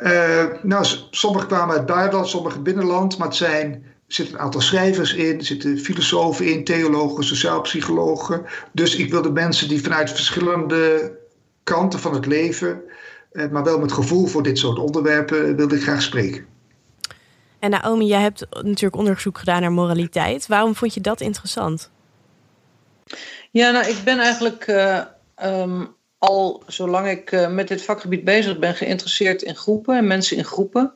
[0.02, 5.14] Uh, nou, sommigen kwamen uit buitenland, sommigen binnenland, maar het zijn zitten een aantal schrijvers
[5.14, 8.44] in, er zitten filosofen in, theologen, sociaalpsychologen.
[8.72, 11.12] Dus ik wilde mensen die vanuit verschillende
[11.62, 12.82] kanten van het leven,
[13.32, 16.46] eh, maar wel met gevoel voor dit soort onderwerpen, wilde ik graag spreken.
[17.58, 20.46] En Naomi, jij hebt natuurlijk onderzoek gedaan naar moraliteit.
[20.46, 21.90] Waarom vond je dat interessant?
[23.50, 25.00] Ja, nou, ik ben eigenlijk uh,
[25.44, 30.36] um, al zolang ik uh, met dit vakgebied bezig ben geïnteresseerd in groepen en mensen
[30.36, 30.92] in groepen.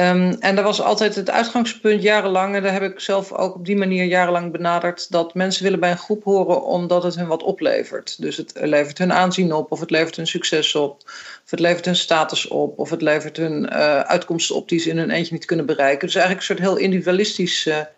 [0.00, 2.54] Um, en dat was altijd het uitgangspunt jarenlang.
[2.54, 5.10] En daar heb ik zelf ook op die manier jarenlang benaderd.
[5.10, 8.22] Dat mensen willen bij een groep horen omdat het hun wat oplevert.
[8.22, 11.02] Dus het levert hun aanzien op, of het levert hun succes op,
[11.44, 14.90] of het levert hun status op, of het levert hun uh, uitkomsten op die ze
[14.90, 16.06] in hun eentje niet kunnen bereiken.
[16.06, 17.88] Dus eigenlijk een soort heel individualistische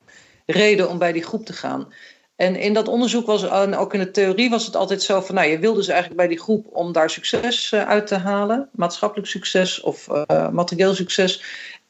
[0.46, 1.92] reden om bij die groep te gaan.
[2.36, 5.34] En in dat onderzoek was, en ook in de theorie was het altijd zo van,
[5.34, 8.68] nou, je wil dus eigenlijk bij die groep om daar succes uh, uit te halen,
[8.72, 10.08] maatschappelijk succes of
[10.52, 11.42] materieel succes.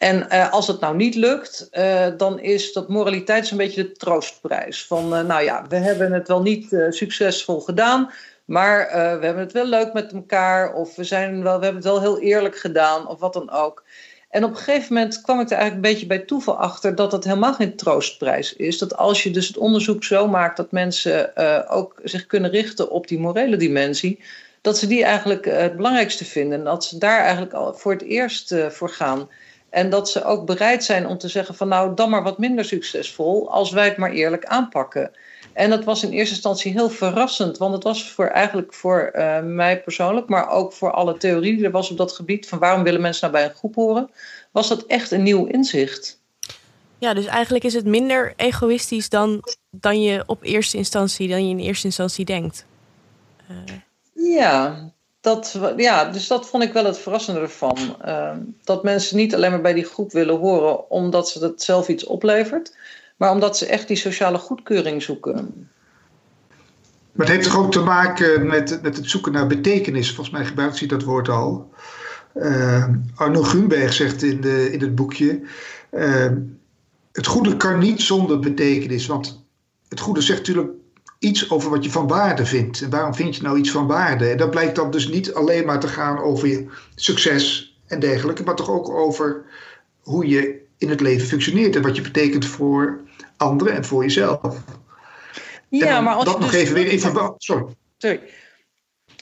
[0.03, 3.93] En uh, als het nou niet lukt, uh, dan is dat moraliteit een beetje de
[3.93, 4.87] troostprijs.
[4.87, 8.13] Van, uh, nou ja, we hebben het wel niet succesvol gedaan,
[8.45, 10.75] maar we hebben het wel leuk met elkaar.
[10.75, 13.85] Of we, zijn wel, we hebben het wel heel eerlijk gedaan, of wat dan ook.
[14.31, 17.13] En op een gegeven moment kwam ik er eigenlijk een beetje bij toeval achter dat
[17.13, 18.79] het helemaal geen troostprijs is.
[18.79, 21.37] Dat als je dus het onderzoek zo maakt dat mensen
[21.69, 24.23] ook zich kunnen richten op die morele dimensie,
[24.61, 26.59] dat ze die eigenlijk het belangrijkste vinden.
[26.59, 29.29] En dat ze daar eigenlijk al voor het eerst voor gaan.
[29.73, 32.65] En dat ze ook bereid zijn om te zeggen van nou dan maar wat minder
[32.65, 35.11] succesvol als wij het maar eerlijk aanpakken.
[35.53, 39.41] En dat was in eerste instantie heel verrassend, want het was voor eigenlijk voor uh,
[39.41, 42.83] mij persoonlijk, maar ook voor alle theorie die er was op dat gebied van waarom
[42.83, 44.11] willen mensen nou bij een groep horen,
[44.51, 46.21] was dat echt een nieuw inzicht.
[46.99, 51.51] Ja, dus eigenlijk is het minder egoïstisch dan, dan je op eerste instantie, dan je
[51.51, 52.67] in eerste instantie denkt.
[53.51, 53.57] Uh.
[54.13, 54.92] Ja,
[55.23, 57.97] dat, ja, dus dat vond ik wel het verrassende ervan.
[58.05, 58.31] Uh,
[58.65, 62.05] dat mensen niet alleen maar bij die groep willen horen omdat ze dat zelf iets
[62.05, 62.77] oplevert,
[63.17, 65.69] maar omdat ze echt die sociale goedkeuring zoeken.
[67.13, 70.15] Maar het heeft toch ook te maken met, met het zoeken naar betekenis.
[70.15, 71.71] Volgens mij gebruikt hij dat woord al.
[72.35, 75.41] Uh, Arno Grunberg zegt in, de, in het boekje:
[75.93, 76.31] uh,
[77.13, 79.07] Het goede kan niet zonder betekenis.
[79.07, 79.45] Want
[79.89, 80.71] het goede zegt natuurlijk
[81.23, 82.81] iets over wat je van waarde vindt.
[82.81, 84.29] En waarom vind je nou iets van waarde?
[84.29, 88.43] En dat blijkt dan dus niet alleen maar te gaan over je succes en dergelijke,
[88.43, 89.45] maar toch ook over
[90.01, 93.01] hoe je in het leven functioneert en wat je betekent voor
[93.37, 94.57] anderen en voor jezelf.
[95.69, 97.01] Ja, maar als dat je nog dus even weer in
[97.37, 97.65] Sorry.
[97.99, 98.21] Sorry.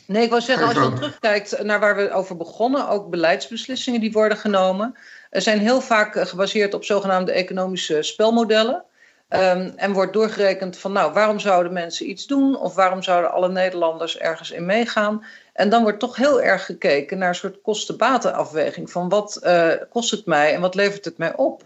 [0.06, 4.00] Nee, ik wou zeggen, als je dan terugkijkt naar waar we over begonnen, ook beleidsbeslissingen
[4.00, 4.94] die worden genomen,
[5.30, 8.84] zijn heel vaak gebaseerd op zogenaamde economische spelmodellen.
[9.33, 12.59] Um, en wordt doorgerekend van, nou, waarom zouden mensen iets doen?
[12.59, 15.25] Of waarom zouden alle Nederlanders ergens in meegaan?
[15.53, 18.90] En dan wordt toch heel erg gekeken naar een soort kosten-batenafweging.
[18.90, 21.62] Van wat uh, kost het mij en wat levert het mij op?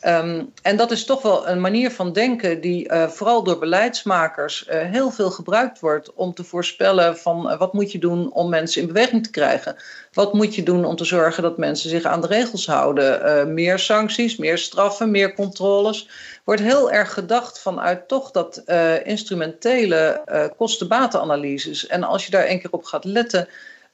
[0.00, 4.66] Ehm, en dat is toch wel een manier van denken die uh, vooral door beleidsmakers
[4.68, 8.48] uh, heel veel gebruikt wordt om te voorspellen van uh, wat moet je doen om
[8.48, 9.76] mensen in beweging te krijgen.
[10.12, 13.54] Wat moet je doen om te zorgen dat mensen zich aan de regels houden.
[13.54, 16.08] meer sancties, meer straffen, meer controles.
[16.44, 18.62] Wordt heel erg gedacht vanuit toch dat
[19.04, 20.22] instrumentele
[20.56, 21.86] kosten-batenanalyses.
[21.86, 23.48] En als je daar een keer op gaat letten,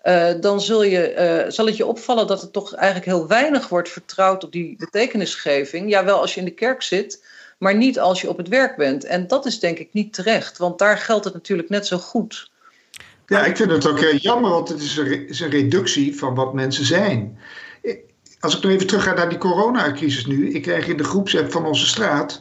[0.04, 1.14] uh, dan zul je,
[1.44, 4.76] uh, zal het je opvallen dat het toch eigenlijk heel weinig wordt vertrouwd op die
[4.78, 5.90] betekenisgeving.
[5.90, 7.24] Ja, wel als je in de kerk zit,
[7.58, 9.04] maar niet als je op het werk bent.
[9.04, 12.50] En dat is denk ik niet terecht, want daar geldt het natuurlijk net zo goed.
[13.26, 16.34] Ja, ik vind het ook heel jammer, want het is een, is een reductie van
[16.34, 17.38] wat mensen zijn.
[18.40, 20.52] Als ik nog even terug ga naar die coronacrisis nu.
[20.52, 22.40] Ik krijg in de groepsapp van onze straat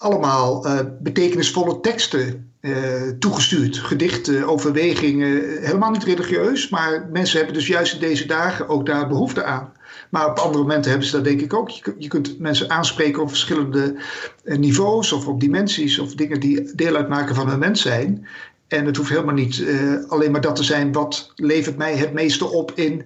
[0.00, 2.72] allemaal uh, betekenisvolle teksten uh,
[3.18, 3.78] toegestuurd.
[3.78, 9.08] Gedichten, overwegingen, helemaal niet religieus, maar mensen hebben dus juist in deze dagen ook daar
[9.08, 9.72] behoefte aan.
[10.10, 11.70] Maar op andere momenten hebben ze dat denk ik ook.
[11.98, 13.96] Je, kunt mensen aanspreken op verschillende
[14.44, 18.26] niveaus of op dimensies of dingen die deel uitmaken van hun mens zijn.
[18.68, 19.64] En het hoeft helemaal niet
[20.08, 23.02] alleen maar dat te zijn wat levert mij het meeste op in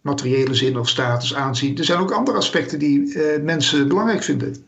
[0.00, 1.78] materiële zin of status aanzien.
[1.78, 4.65] Er zijn ook andere aspecten die mensen belangrijk vinden.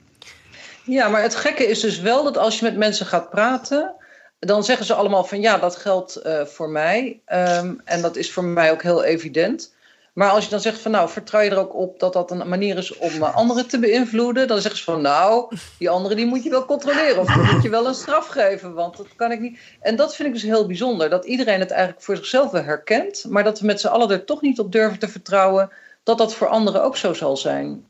[0.89, 3.95] Ja, maar het gekke is dus wel dat als je met mensen gaat praten,
[4.39, 7.21] dan zeggen ze allemaal van ja, dat geldt uh, voor mij.
[7.33, 9.77] Um, en dat is voor mij ook heel evident.
[10.13, 12.49] Maar als je dan zegt van nou, vertrouw je er ook op dat dat een
[12.49, 16.27] manier is om uh, anderen te beïnvloeden, dan zeggen ze van nou, die anderen die
[16.27, 19.33] moet je wel controleren of die moet je wel een straf geven, want dat kan
[19.33, 19.59] ik niet.
[19.81, 23.25] En dat vind ik dus heel bijzonder, dat iedereen het eigenlijk voor zichzelf wel herkent,
[23.29, 25.71] maar dat we met z'n allen er toch niet op durven te vertrouwen
[26.03, 27.87] dat dat voor anderen ook zo zal zijn.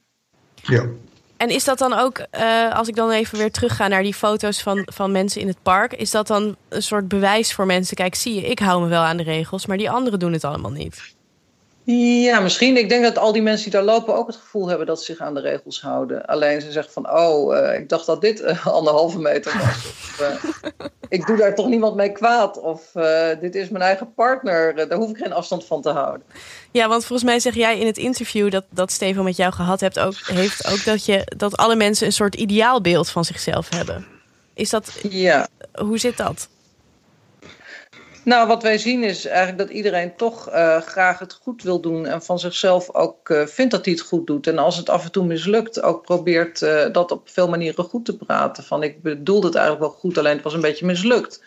[0.62, 0.84] Ja,
[1.38, 4.62] en is dat dan ook, uh, als ik dan even weer terugga naar die foto's
[4.62, 7.96] van, van mensen in het park, is dat dan een soort bewijs voor mensen?
[7.96, 10.44] Kijk, zie je, ik hou me wel aan de regels, maar die anderen doen het
[10.44, 11.16] allemaal niet.
[11.94, 12.76] Ja, misschien.
[12.76, 15.04] Ik denk dat al die mensen die daar lopen ook het gevoel hebben dat ze
[15.04, 16.26] zich aan de regels houden.
[16.26, 19.66] Alleen ze zeggen van, oh, uh, ik dacht dat dit uh, anderhalve meter was.
[19.66, 22.60] Of, uh, ik doe daar toch niemand mee kwaad.
[22.60, 22.92] Of
[23.40, 24.88] dit is mijn eigen partner.
[24.88, 26.22] daar hoef ik geen afstand van te houden.
[26.70, 29.80] Ja, want volgens mij zeg jij in het interview dat, dat Stefan met jou gehad
[29.80, 34.06] hebt, ook, heeft ook dat, je, dat alle mensen een soort ideaalbeeld van zichzelf hebben.
[34.54, 35.48] Is dat, ja.
[35.72, 36.48] Hoe zit dat?
[38.28, 42.06] Nou, wat wij zien is eigenlijk dat iedereen toch uh, graag het goed wil doen
[42.06, 44.46] en van zichzelf ook uh, vindt dat hij het goed doet.
[44.46, 48.04] En als het af en toe mislukt, ook probeert uh, dat op veel manieren goed
[48.04, 48.64] te praten.
[48.64, 51.42] Van ik bedoelde het eigenlijk wel goed, alleen het was een beetje mislukt.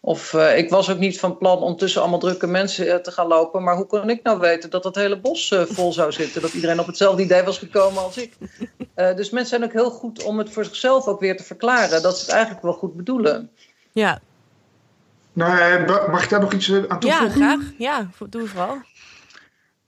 [0.00, 3.62] Of ik was ook niet van plan om tussen allemaal drukke mensen te gaan lopen.
[3.62, 6.42] Maar hoe kon ik nou weten dat dat hele bos vol zou zitten?
[6.42, 8.36] Dat iedereen op hetzelfde idee was gekomen als ik.
[8.94, 12.02] dus mensen zijn ook heel goed om het voor zichzelf ook weer te verklaren.
[12.02, 13.50] Dat ze het eigenlijk wel goed bedoelen.
[13.92, 14.20] Ja,
[15.34, 17.40] nou, mag ik daar nog iets aan toevoegen?
[17.40, 17.60] Ja, graag.
[17.78, 18.78] Ja, doe vooral.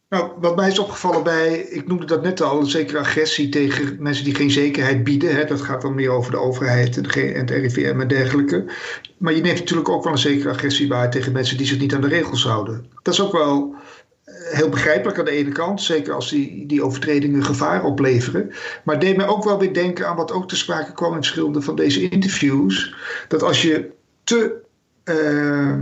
[0.09, 3.97] Nou, wat mij is opgevallen bij, ik noemde dat net al, een zekere agressie tegen
[3.99, 5.37] mensen die geen zekerheid bieden.
[5.37, 5.45] Hè.
[5.45, 8.65] Dat gaat dan meer over de overheid en, de, en het RIVM en dergelijke.
[9.19, 11.95] Maar je neemt natuurlijk ook wel een zekere agressie waar tegen mensen die zich niet
[11.95, 12.87] aan de regels houden.
[13.03, 13.75] Dat is ook wel
[14.25, 18.51] eh, heel begrijpelijk aan de ene kant, zeker als die, die overtredingen gevaar opleveren.
[18.85, 21.17] Maar het deed mij ook wel weer denken aan wat ook te sprake kwam in
[21.17, 22.95] verschillende van deze interviews.
[23.29, 23.91] Dat als je
[24.25, 24.65] te
[25.11, 25.75] uh,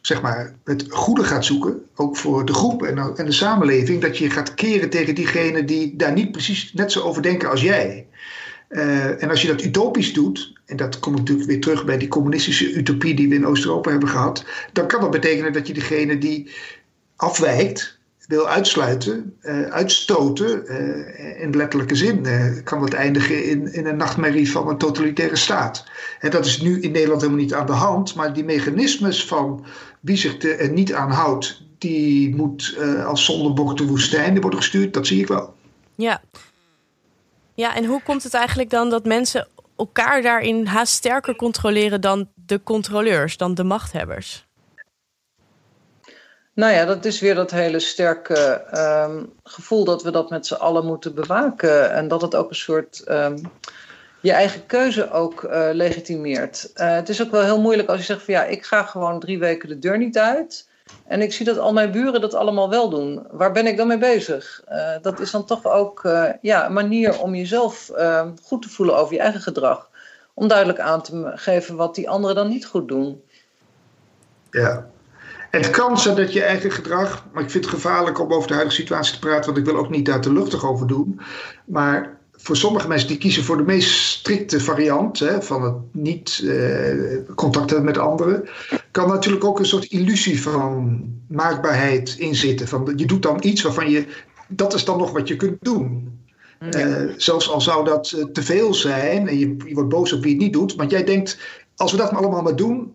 [0.00, 4.18] zeg maar, het goede gaat zoeken, ook voor de groep en, en de samenleving, dat
[4.18, 8.06] je gaat keren tegen diegenen die daar niet precies net zo over denken als jij.
[8.68, 12.08] Uh, en als je dat utopisch doet, en dat komt natuurlijk weer terug bij die
[12.08, 16.18] communistische utopie die we in Oost-Europa hebben gehad, dan kan dat betekenen dat je degene
[16.18, 16.50] die
[17.16, 17.98] afwijkt,
[18.30, 23.96] wil uitsluiten, uh, uitstoten, uh, in letterlijke zin, uh, kan dat eindigen in, in een
[23.96, 25.84] nachtmerrie van een totalitaire staat.
[26.20, 29.64] En dat is nu in Nederland helemaal niet aan de hand, maar die mechanismes van
[30.00, 35.06] wie zich er niet aan houdt, die moet als zondebok de woestijn worden gestuurd, dat
[35.06, 35.54] zie ik wel.
[35.94, 36.22] Ja.
[37.54, 42.28] ja, en hoe komt het eigenlijk dan dat mensen elkaar daarin haast sterker controleren dan
[42.34, 44.48] de controleurs, dan de machthebbers?
[46.60, 48.64] Nou ja, dat is weer dat hele sterke
[49.08, 51.92] um, gevoel dat we dat met z'n allen moeten bewaken.
[51.92, 53.50] En dat het ook een soort um,
[54.20, 56.70] je eigen keuze ook uh, legitimeert.
[56.74, 59.20] Uh, het is ook wel heel moeilijk als je zegt van ja, ik ga gewoon
[59.20, 60.68] drie weken de deur niet uit.
[61.06, 63.26] En ik zie dat al mijn buren dat allemaal wel doen.
[63.30, 64.62] Waar ben ik dan mee bezig?
[64.70, 66.00] Uh, dat is dan toch ook
[66.40, 69.88] ja, een manier om jezelf ehm, goed te voelen over je eigen gedrag.
[70.34, 73.22] Om duidelijk aan te geven wat die anderen dan niet goed doen.
[74.50, 74.89] Ja,
[75.50, 78.54] het kan zijn dat je eigen gedrag, maar ik vind het gevaarlijk om over de
[78.54, 81.20] huidige situatie te praten, want ik wil ook niet daar te luchtig over doen.
[81.64, 86.42] Maar voor sommige mensen die kiezen voor de meest strikte variant hè, van het niet
[86.44, 88.48] eh, contact hebben met anderen,
[88.90, 92.68] kan natuurlijk ook een soort illusie van maakbaarheid inzitten.
[92.68, 94.06] Van, je doet dan iets waarvan je,
[94.48, 96.18] dat is dan nog wat je kunt doen.
[96.76, 100.22] Uh, zelfs al zou dat uh, te veel zijn en je, je, wordt boos op
[100.22, 101.38] wie het niet doet, want jij denkt,
[101.76, 102.92] als we dat maar allemaal maar doen,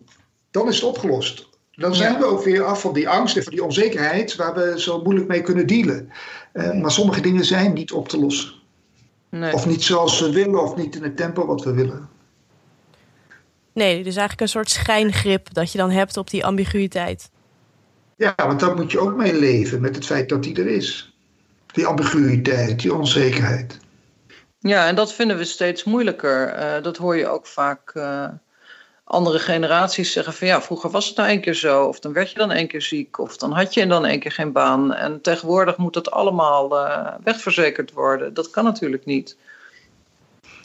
[0.50, 1.48] dan is het opgelost.
[1.76, 2.18] Dan zijn ja.
[2.18, 5.28] we ook weer af van die angst en van die onzekerheid waar we zo moeilijk
[5.28, 6.12] mee kunnen dealen.
[6.52, 8.52] Uh, maar sommige dingen zijn niet op te lossen.
[9.30, 9.52] Nee.
[9.52, 12.08] Of niet zoals we willen, of niet in het tempo wat we willen.
[13.72, 17.30] Nee, dus eigenlijk een soort schijngrip dat je dan hebt op die ambiguïteit.
[18.16, 21.16] Ja, want daar moet je ook mee leven met het feit dat die er is.
[21.66, 23.78] Die ambiguïteit, die onzekerheid.
[24.58, 26.58] Ja, en dat vinden we steeds moeilijker.
[26.58, 28.28] Uh, dat hoor je ook vaak uh,
[29.08, 31.84] andere generaties zeggen van ja, vroeger was het nou één keer zo.
[31.84, 33.18] Of dan werd je dan één keer ziek.
[33.18, 34.94] Of dan had je dan één keer geen baan.
[34.94, 38.34] En tegenwoordig moet dat allemaal uh, wegverzekerd worden.
[38.34, 39.36] Dat kan natuurlijk niet.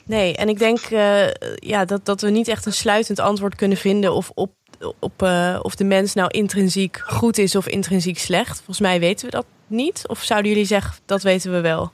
[0.04, 3.78] Nee, en ik denk uh, ja, dat, dat we niet echt een sluitend antwoord kunnen
[3.78, 4.52] vinden of op,
[4.98, 8.56] op uh, of de mens nou intrinsiek goed is of intrinsiek slecht.
[8.56, 10.04] Volgens mij weten we dat niet.
[10.06, 11.90] Of zouden jullie zeggen, dat weten we wel?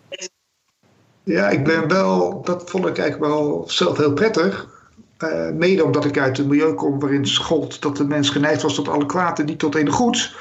[1.24, 4.76] Ja, ik ben wel, dat vond ik eigenlijk wel zelf heel prettig.
[5.24, 8.74] Uh, mede omdat ik uit een milieu kom waarin schold dat de mens geneigd was
[8.74, 10.36] tot alle kwaad en niet tot een goed.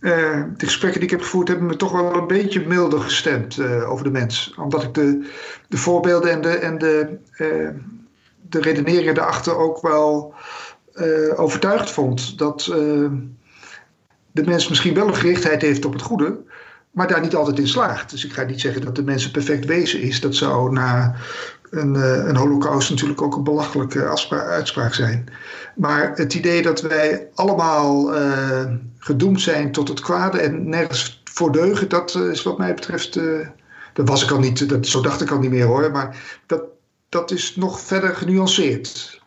[0.00, 3.56] Uh, de gesprekken die ik heb gevoerd hebben me toch wel een beetje milder gestemd
[3.56, 4.54] uh, over de mens.
[4.56, 5.30] Omdat ik de,
[5.68, 7.16] de voorbeelden en de, en de,
[8.48, 10.34] de redeneringen daarachter ook wel
[11.36, 12.38] overtuigd vond.
[12.38, 12.62] Dat
[14.34, 16.36] de mens misschien wel een gerichtheid heeft op het goede,
[16.90, 18.10] maar daar niet altijd in slaagt.
[18.10, 20.20] Dus ik ga niet zeggen dat de mens een perfect wezen is.
[20.20, 21.14] Dat zou na
[21.76, 21.94] een,
[22.28, 25.28] een holocaust natuurlijk ook een belachelijke uitspraak zijn.
[25.74, 28.64] Maar het idee dat wij allemaal uh,
[28.98, 33.18] gedoemd zijn tot het kwade en nergens voor deugen, dat is wat mij betreft.
[33.92, 35.90] Dat was ik al niet, dat, zo dacht ik al niet meer hoor.
[35.90, 36.62] Maar dat,
[37.08, 39.20] dat is nog verder genuanceerd.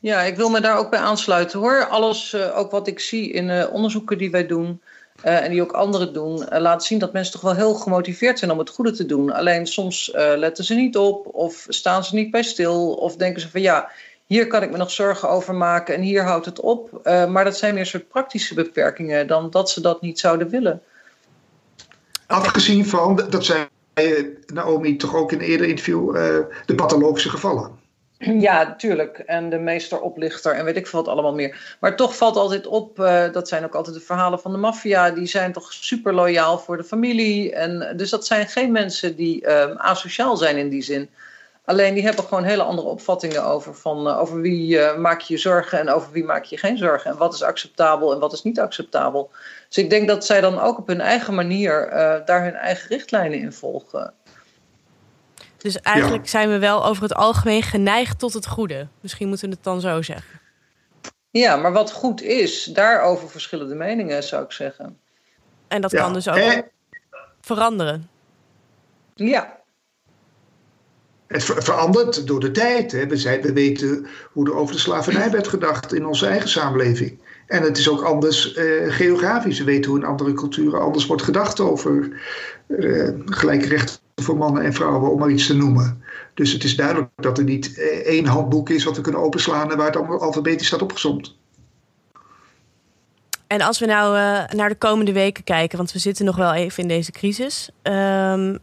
[0.00, 1.86] Ja, ik wil me daar ook bij aansluiten hoor.
[1.86, 4.80] Alles, ook wat ik zie in onderzoeken die wij doen.
[5.24, 8.58] En die ook anderen doen, laat zien dat mensen toch wel heel gemotiveerd zijn om
[8.58, 9.32] het goede te doen.
[9.32, 13.50] Alleen soms letten ze niet op, of staan ze niet bij stil, of denken ze
[13.50, 13.90] van ja,
[14.26, 17.00] hier kan ik me nog zorgen over maken en hier houdt het op.
[17.04, 20.82] Maar dat zijn meer soort praktische beperkingen dan dat ze dat niet zouden willen.
[22.26, 23.68] Afgezien van, dat zei
[24.46, 26.14] Naomi toch ook in een eerder interview,
[26.66, 27.82] de pathologische gevallen.
[28.24, 29.18] Ja, natuurlijk.
[29.18, 31.76] En de meesteroplichter en weet ik veel wat allemaal meer.
[31.80, 35.10] Maar toch valt altijd op, uh, dat zijn ook altijd de verhalen van de maffia.
[35.10, 37.52] Die zijn toch super loyaal voor de familie.
[37.52, 41.10] En, dus dat zijn geen mensen die asociaal zijn in die zin.
[41.64, 45.40] Alleen die hebben gewoon hele andere opvattingen over, van, uh, over wie maak je je
[45.40, 47.10] zorgen en over wie maak je geen zorgen.
[47.10, 49.30] En wat is acceptabel en wat is niet acceptabel.
[49.68, 51.90] Dus ik denk dat zij dan ook op hun eigen manier
[52.24, 54.14] daar hun eigen richtlijnen in volgen.
[55.64, 56.30] Dus eigenlijk ja.
[56.30, 58.88] zijn we wel over het algemeen geneigd tot het goede.
[59.00, 60.40] Misschien moeten we het dan zo zeggen.
[61.30, 64.98] Ja, maar wat goed is, daarover verschillende meningen zou ik zeggen.
[65.68, 66.02] En dat ja.
[66.02, 66.58] kan dus ook eh.
[67.40, 68.08] veranderen.
[69.14, 69.60] Ja,
[71.26, 72.92] het verandert door de tijd.
[72.92, 73.06] Hè.
[73.06, 77.18] We, zijn, we weten hoe er over de slavernij werd gedacht in onze eigen samenleving.
[77.46, 79.58] En het is ook anders uh, geografisch.
[79.58, 82.22] We weten hoe in andere culturen anders wordt gedacht over
[82.68, 86.02] uh, gelijke rechten voor mannen en vrouwen, om maar iets te noemen.
[86.34, 89.70] Dus het is duidelijk dat er niet uh, één handboek is wat we kunnen openslaan
[89.70, 91.36] en waar het allemaal alfabetisch staat opgezomd.
[93.46, 94.16] En als we nou
[94.56, 97.70] naar de komende weken kijken, want we zitten nog wel even in deze crisis.
[97.82, 98.58] Um,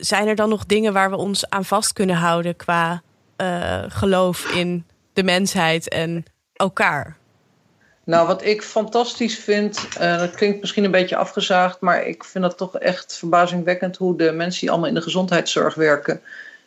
[0.00, 3.02] zijn er dan nog dingen waar we ons aan vast kunnen houden qua
[3.42, 7.17] uh, geloof in de mensheid en elkaar?
[8.08, 12.44] Nou, wat ik fantastisch vind, uh, dat klinkt misschien een beetje afgezaagd, maar ik vind
[12.44, 16.20] dat toch echt verbazingwekkend hoe de mensen die allemaal in de gezondheidszorg werken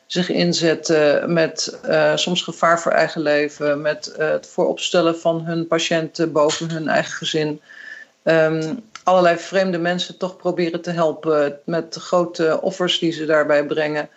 [0.05, 6.31] zich inzetten met uh, soms gevaar voor eigen leven, met het vooropstellen van hun patiënten
[6.31, 7.61] boven hun eigen gezin.
[8.23, 13.65] Um, allerlei vreemde mensen toch proberen te helpen met de grote offers die ze daarbij
[13.65, 14.09] brengen.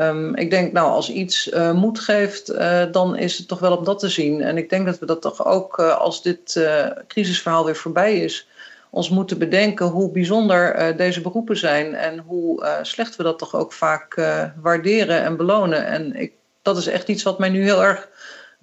[0.00, 3.76] Um, ik denk, nou, als iets uh, moed geeft, uh, dan is het toch wel
[3.76, 4.42] op dat te zien.
[4.42, 6.66] En ik denk dat we dat toch ook, uh, als dit
[7.06, 8.48] crisisverhaal weer voorbij is,
[8.90, 13.72] ons moeten bedenken hoe bijzonder deze beroepen zijn en hoe slecht we dat toch ook
[13.72, 14.14] vaak
[14.60, 15.86] waarderen en belonen.
[15.86, 16.32] En ik,
[16.62, 18.08] dat is echt iets wat mij nu heel erg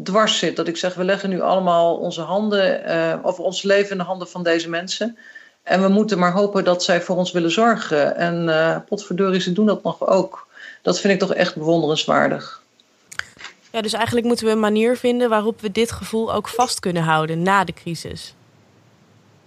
[0.03, 0.55] dwars zit.
[0.55, 2.83] Dat ik zeg, we leggen nu allemaal onze handen,
[3.23, 5.17] of ons leven in de handen van deze mensen.
[5.63, 8.15] En we moeten maar hopen dat zij voor ons willen zorgen.
[8.15, 10.47] En potverdorie, ze doen dat nog ook.
[10.83, 12.61] Dat vind ik toch echt bewonderenswaardig.
[13.71, 17.03] Ja, dus eigenlijk moeten we een manier vinden waarop we dit gevoel ook vast kunnen
[17.03, 18.35] houden na de crisis.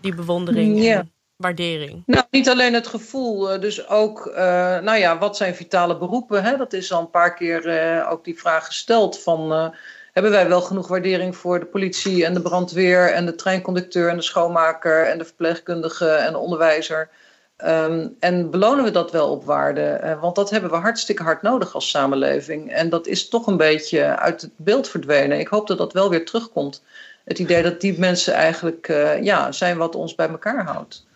[0.01, 0.99] Die bewondering ja.
[0.99, 2.03] en waardering.
[2.07, 4.35] Nou, niet alleen het gevoel, eh, dus ook, uh,
[4.79, 6.43] nou ja, wat zijn vitale beroepen?
[6.43, 6.57] Hè?
[6.57, 9.73] Dat is al een paar keer uh, ook die vraag gesteld van
[10.13, 14.17] hebben wij wel genoeg waardering voor de politie en de brandweer en de treinconducteur en
[14.17, 17.09] de schoonmaker en de verpleegkundige en de onderwijzer.
[17.57, 20.01] Ehm, en belonen we dat wel op waarde?
[20.05, 22.71] Uh, want dat hebben we hartstikke hard nodig als samenleving.
[22.71, 25.39] En dat is toch een beetje uit het beeld verdwenen.
[25.39, 26.83] Ik hoop dat dat wel weer terugkomt.
[27.25, 31.07] Het idee dat die mensen eigenlijk uh, ja, zijn wat ons bij elkaar houdt.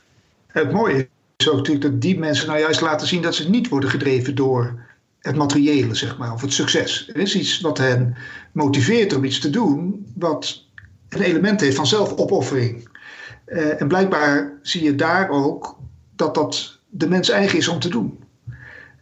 [0.47, 3.68] Het mooie is ook natuurlijk dat die mensen nou juist laten zien dat ze niet
[3.68, 4.88] worden gedreven door
[5.20, 7.09] het materiële, zeg maar, of het succes.
[7.09, 8.16] Er is iets wat hen
[8.53, 10.64] motiveert om iets te doen, wat
[11.09, 12.88] een element heeft van zelfopoffering.
[13.47, 15.78] Uh, en blijkbaar zie je daar ook
[16.20, 18.24] dat dat de mens eigen is om te doen.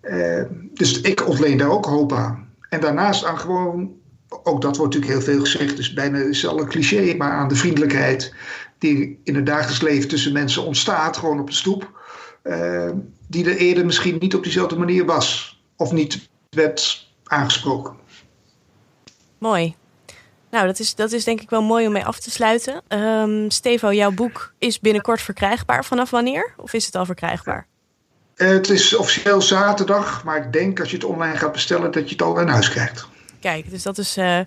[0.03, 0.43] Uh,
[0.75, 2.49] dus ik ontleen daar ook hoop aan.
[2.69, 3.93] En daarnaast aan gewoon,
[4.29, 7.49] ook dat wordt natuurlijk heel veel gezegd, dus bijna is al een cliché, maar aan
[7.49, 8.35] de vriendelijkheid
[8.79, 12.01] die in het dagelijks leven tussen mensen ontstaat, gewoon op de stoep,
[12.45, 12.91] uh,
[13.27, 17.97] die er eerder misschien niet op diezelfde manier was of niet werd aangesproken.
[19.39, 19.75] Mooi.
[20.51, 22.83] Nou, dat is, dat is denk ik wel mooi om mee af te sluiten.
[22.89, 25.85] Um, Stevo, jouw boek is binnenkort verkrijgbaar.
[25.85, 26.53] Vanaf wanneer?
[26.57, 27.67] Of is het al verkrijgbaar?
[28.37, 32.05] Uh, het is officieel zaterdag, maar ik denk als je het online gaat bestellen dat
[32.05, 33.09] je het al in huis krijgt.
[33.41, 34.39] Kijk, dus dat is uh,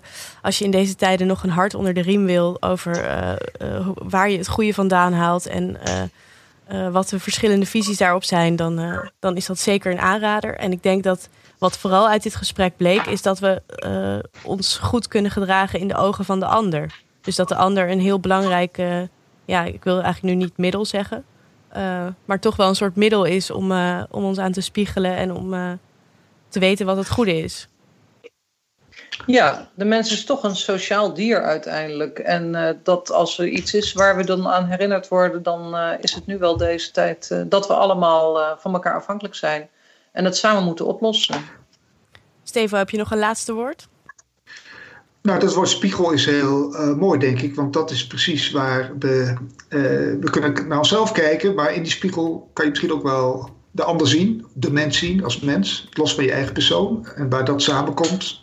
[0.42, 4.30] als je in deze tijden nog een hart onder de riem wil over uh, waar
[4.30, 5.78] je het goede vandaan haalt en
[6.92, 10.56] wat de verschillende visies daarop zijn, dan, dan is dat zeker een aanrader.
[10.56, 11.28] En ik denk dat
[11.62, 15.88] wat vooral uit dit gesprek bleek, is dat we uh, ons goed kunnen gedragen in
[15.88, 16.94] de ogen van de ander.
[17.20, 19.08] Dus dat de ander een heel belangrijke,
[19.44, 21.24] ja, ik wil eigenlijk nu niet middel zeggen,
[21.76, 25.16] uh, maar toch wel een soort middel is om, uh, om ons aan te spiegelen
[25.16, 25.78] en om
[26.48, 27.68] te weten wat het goede is.
[29.26, 32.18] Ja, de mens is toch een sociaal dier uiteindelijk.
[32.18, 36.26] En dat als er iets is waar we dan aan herinnerd worden, dan is het
[36.26, 39.68] nu wel deze tijd dat we allemaal van elkaar afhankelijk zijn
[40.12, 41.36] en het samen moeten oplossen.
[42.42, 43.88] Stevo, heb je nog een laatste woord?
[45.22, 47.54] Nou, dat woord spiegel is heel uh, mooi, denk ik.
[47.54, 49.34] Want dat is precies waar we...
[49.68, 49.80] Uh,
[50.20, 53.84] we kunnen naar onszelf kijken, maar in die spiegel kan je misschien ook wel de
[53.84, 54.46] ander zien.
[54.52, 57.06] De mens zien als mens, los van je eigen persoon.
[57.06, 58.40] En waar dat samenkomt,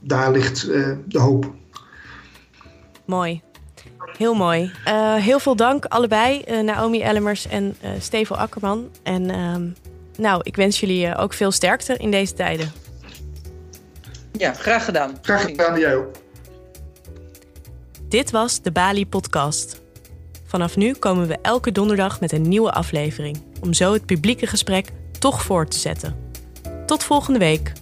[0.00, 1.52] daar ligt uh, de hoop.
[3.04, 3.42] Mooi.
[4.16, 4.72] Heel mooi.
[5.18, 8.90] heel veel dank allebei, Naomi Ellemers en Stevo Akkerman.
[9.02, 9.68] En ehm,
[10.20, 12.72] nou, ik wens jullie eh, ook veel sterkte in deze tijden.
[14.32, 15.18] Ja, graag gedaan.
[15.22, 16.16] Graag gedaan, jij ook.
[18.08, 19.80] Dit was de Bali Podcast.
[20.46, 24.88] Vanaf nu komen we elke donderdag met een nieuwe aflevering, om zo het publieke gesprek
[25.18, 26.16] toch voor te zetten.
[26.86, 27.72] Tot volgende week.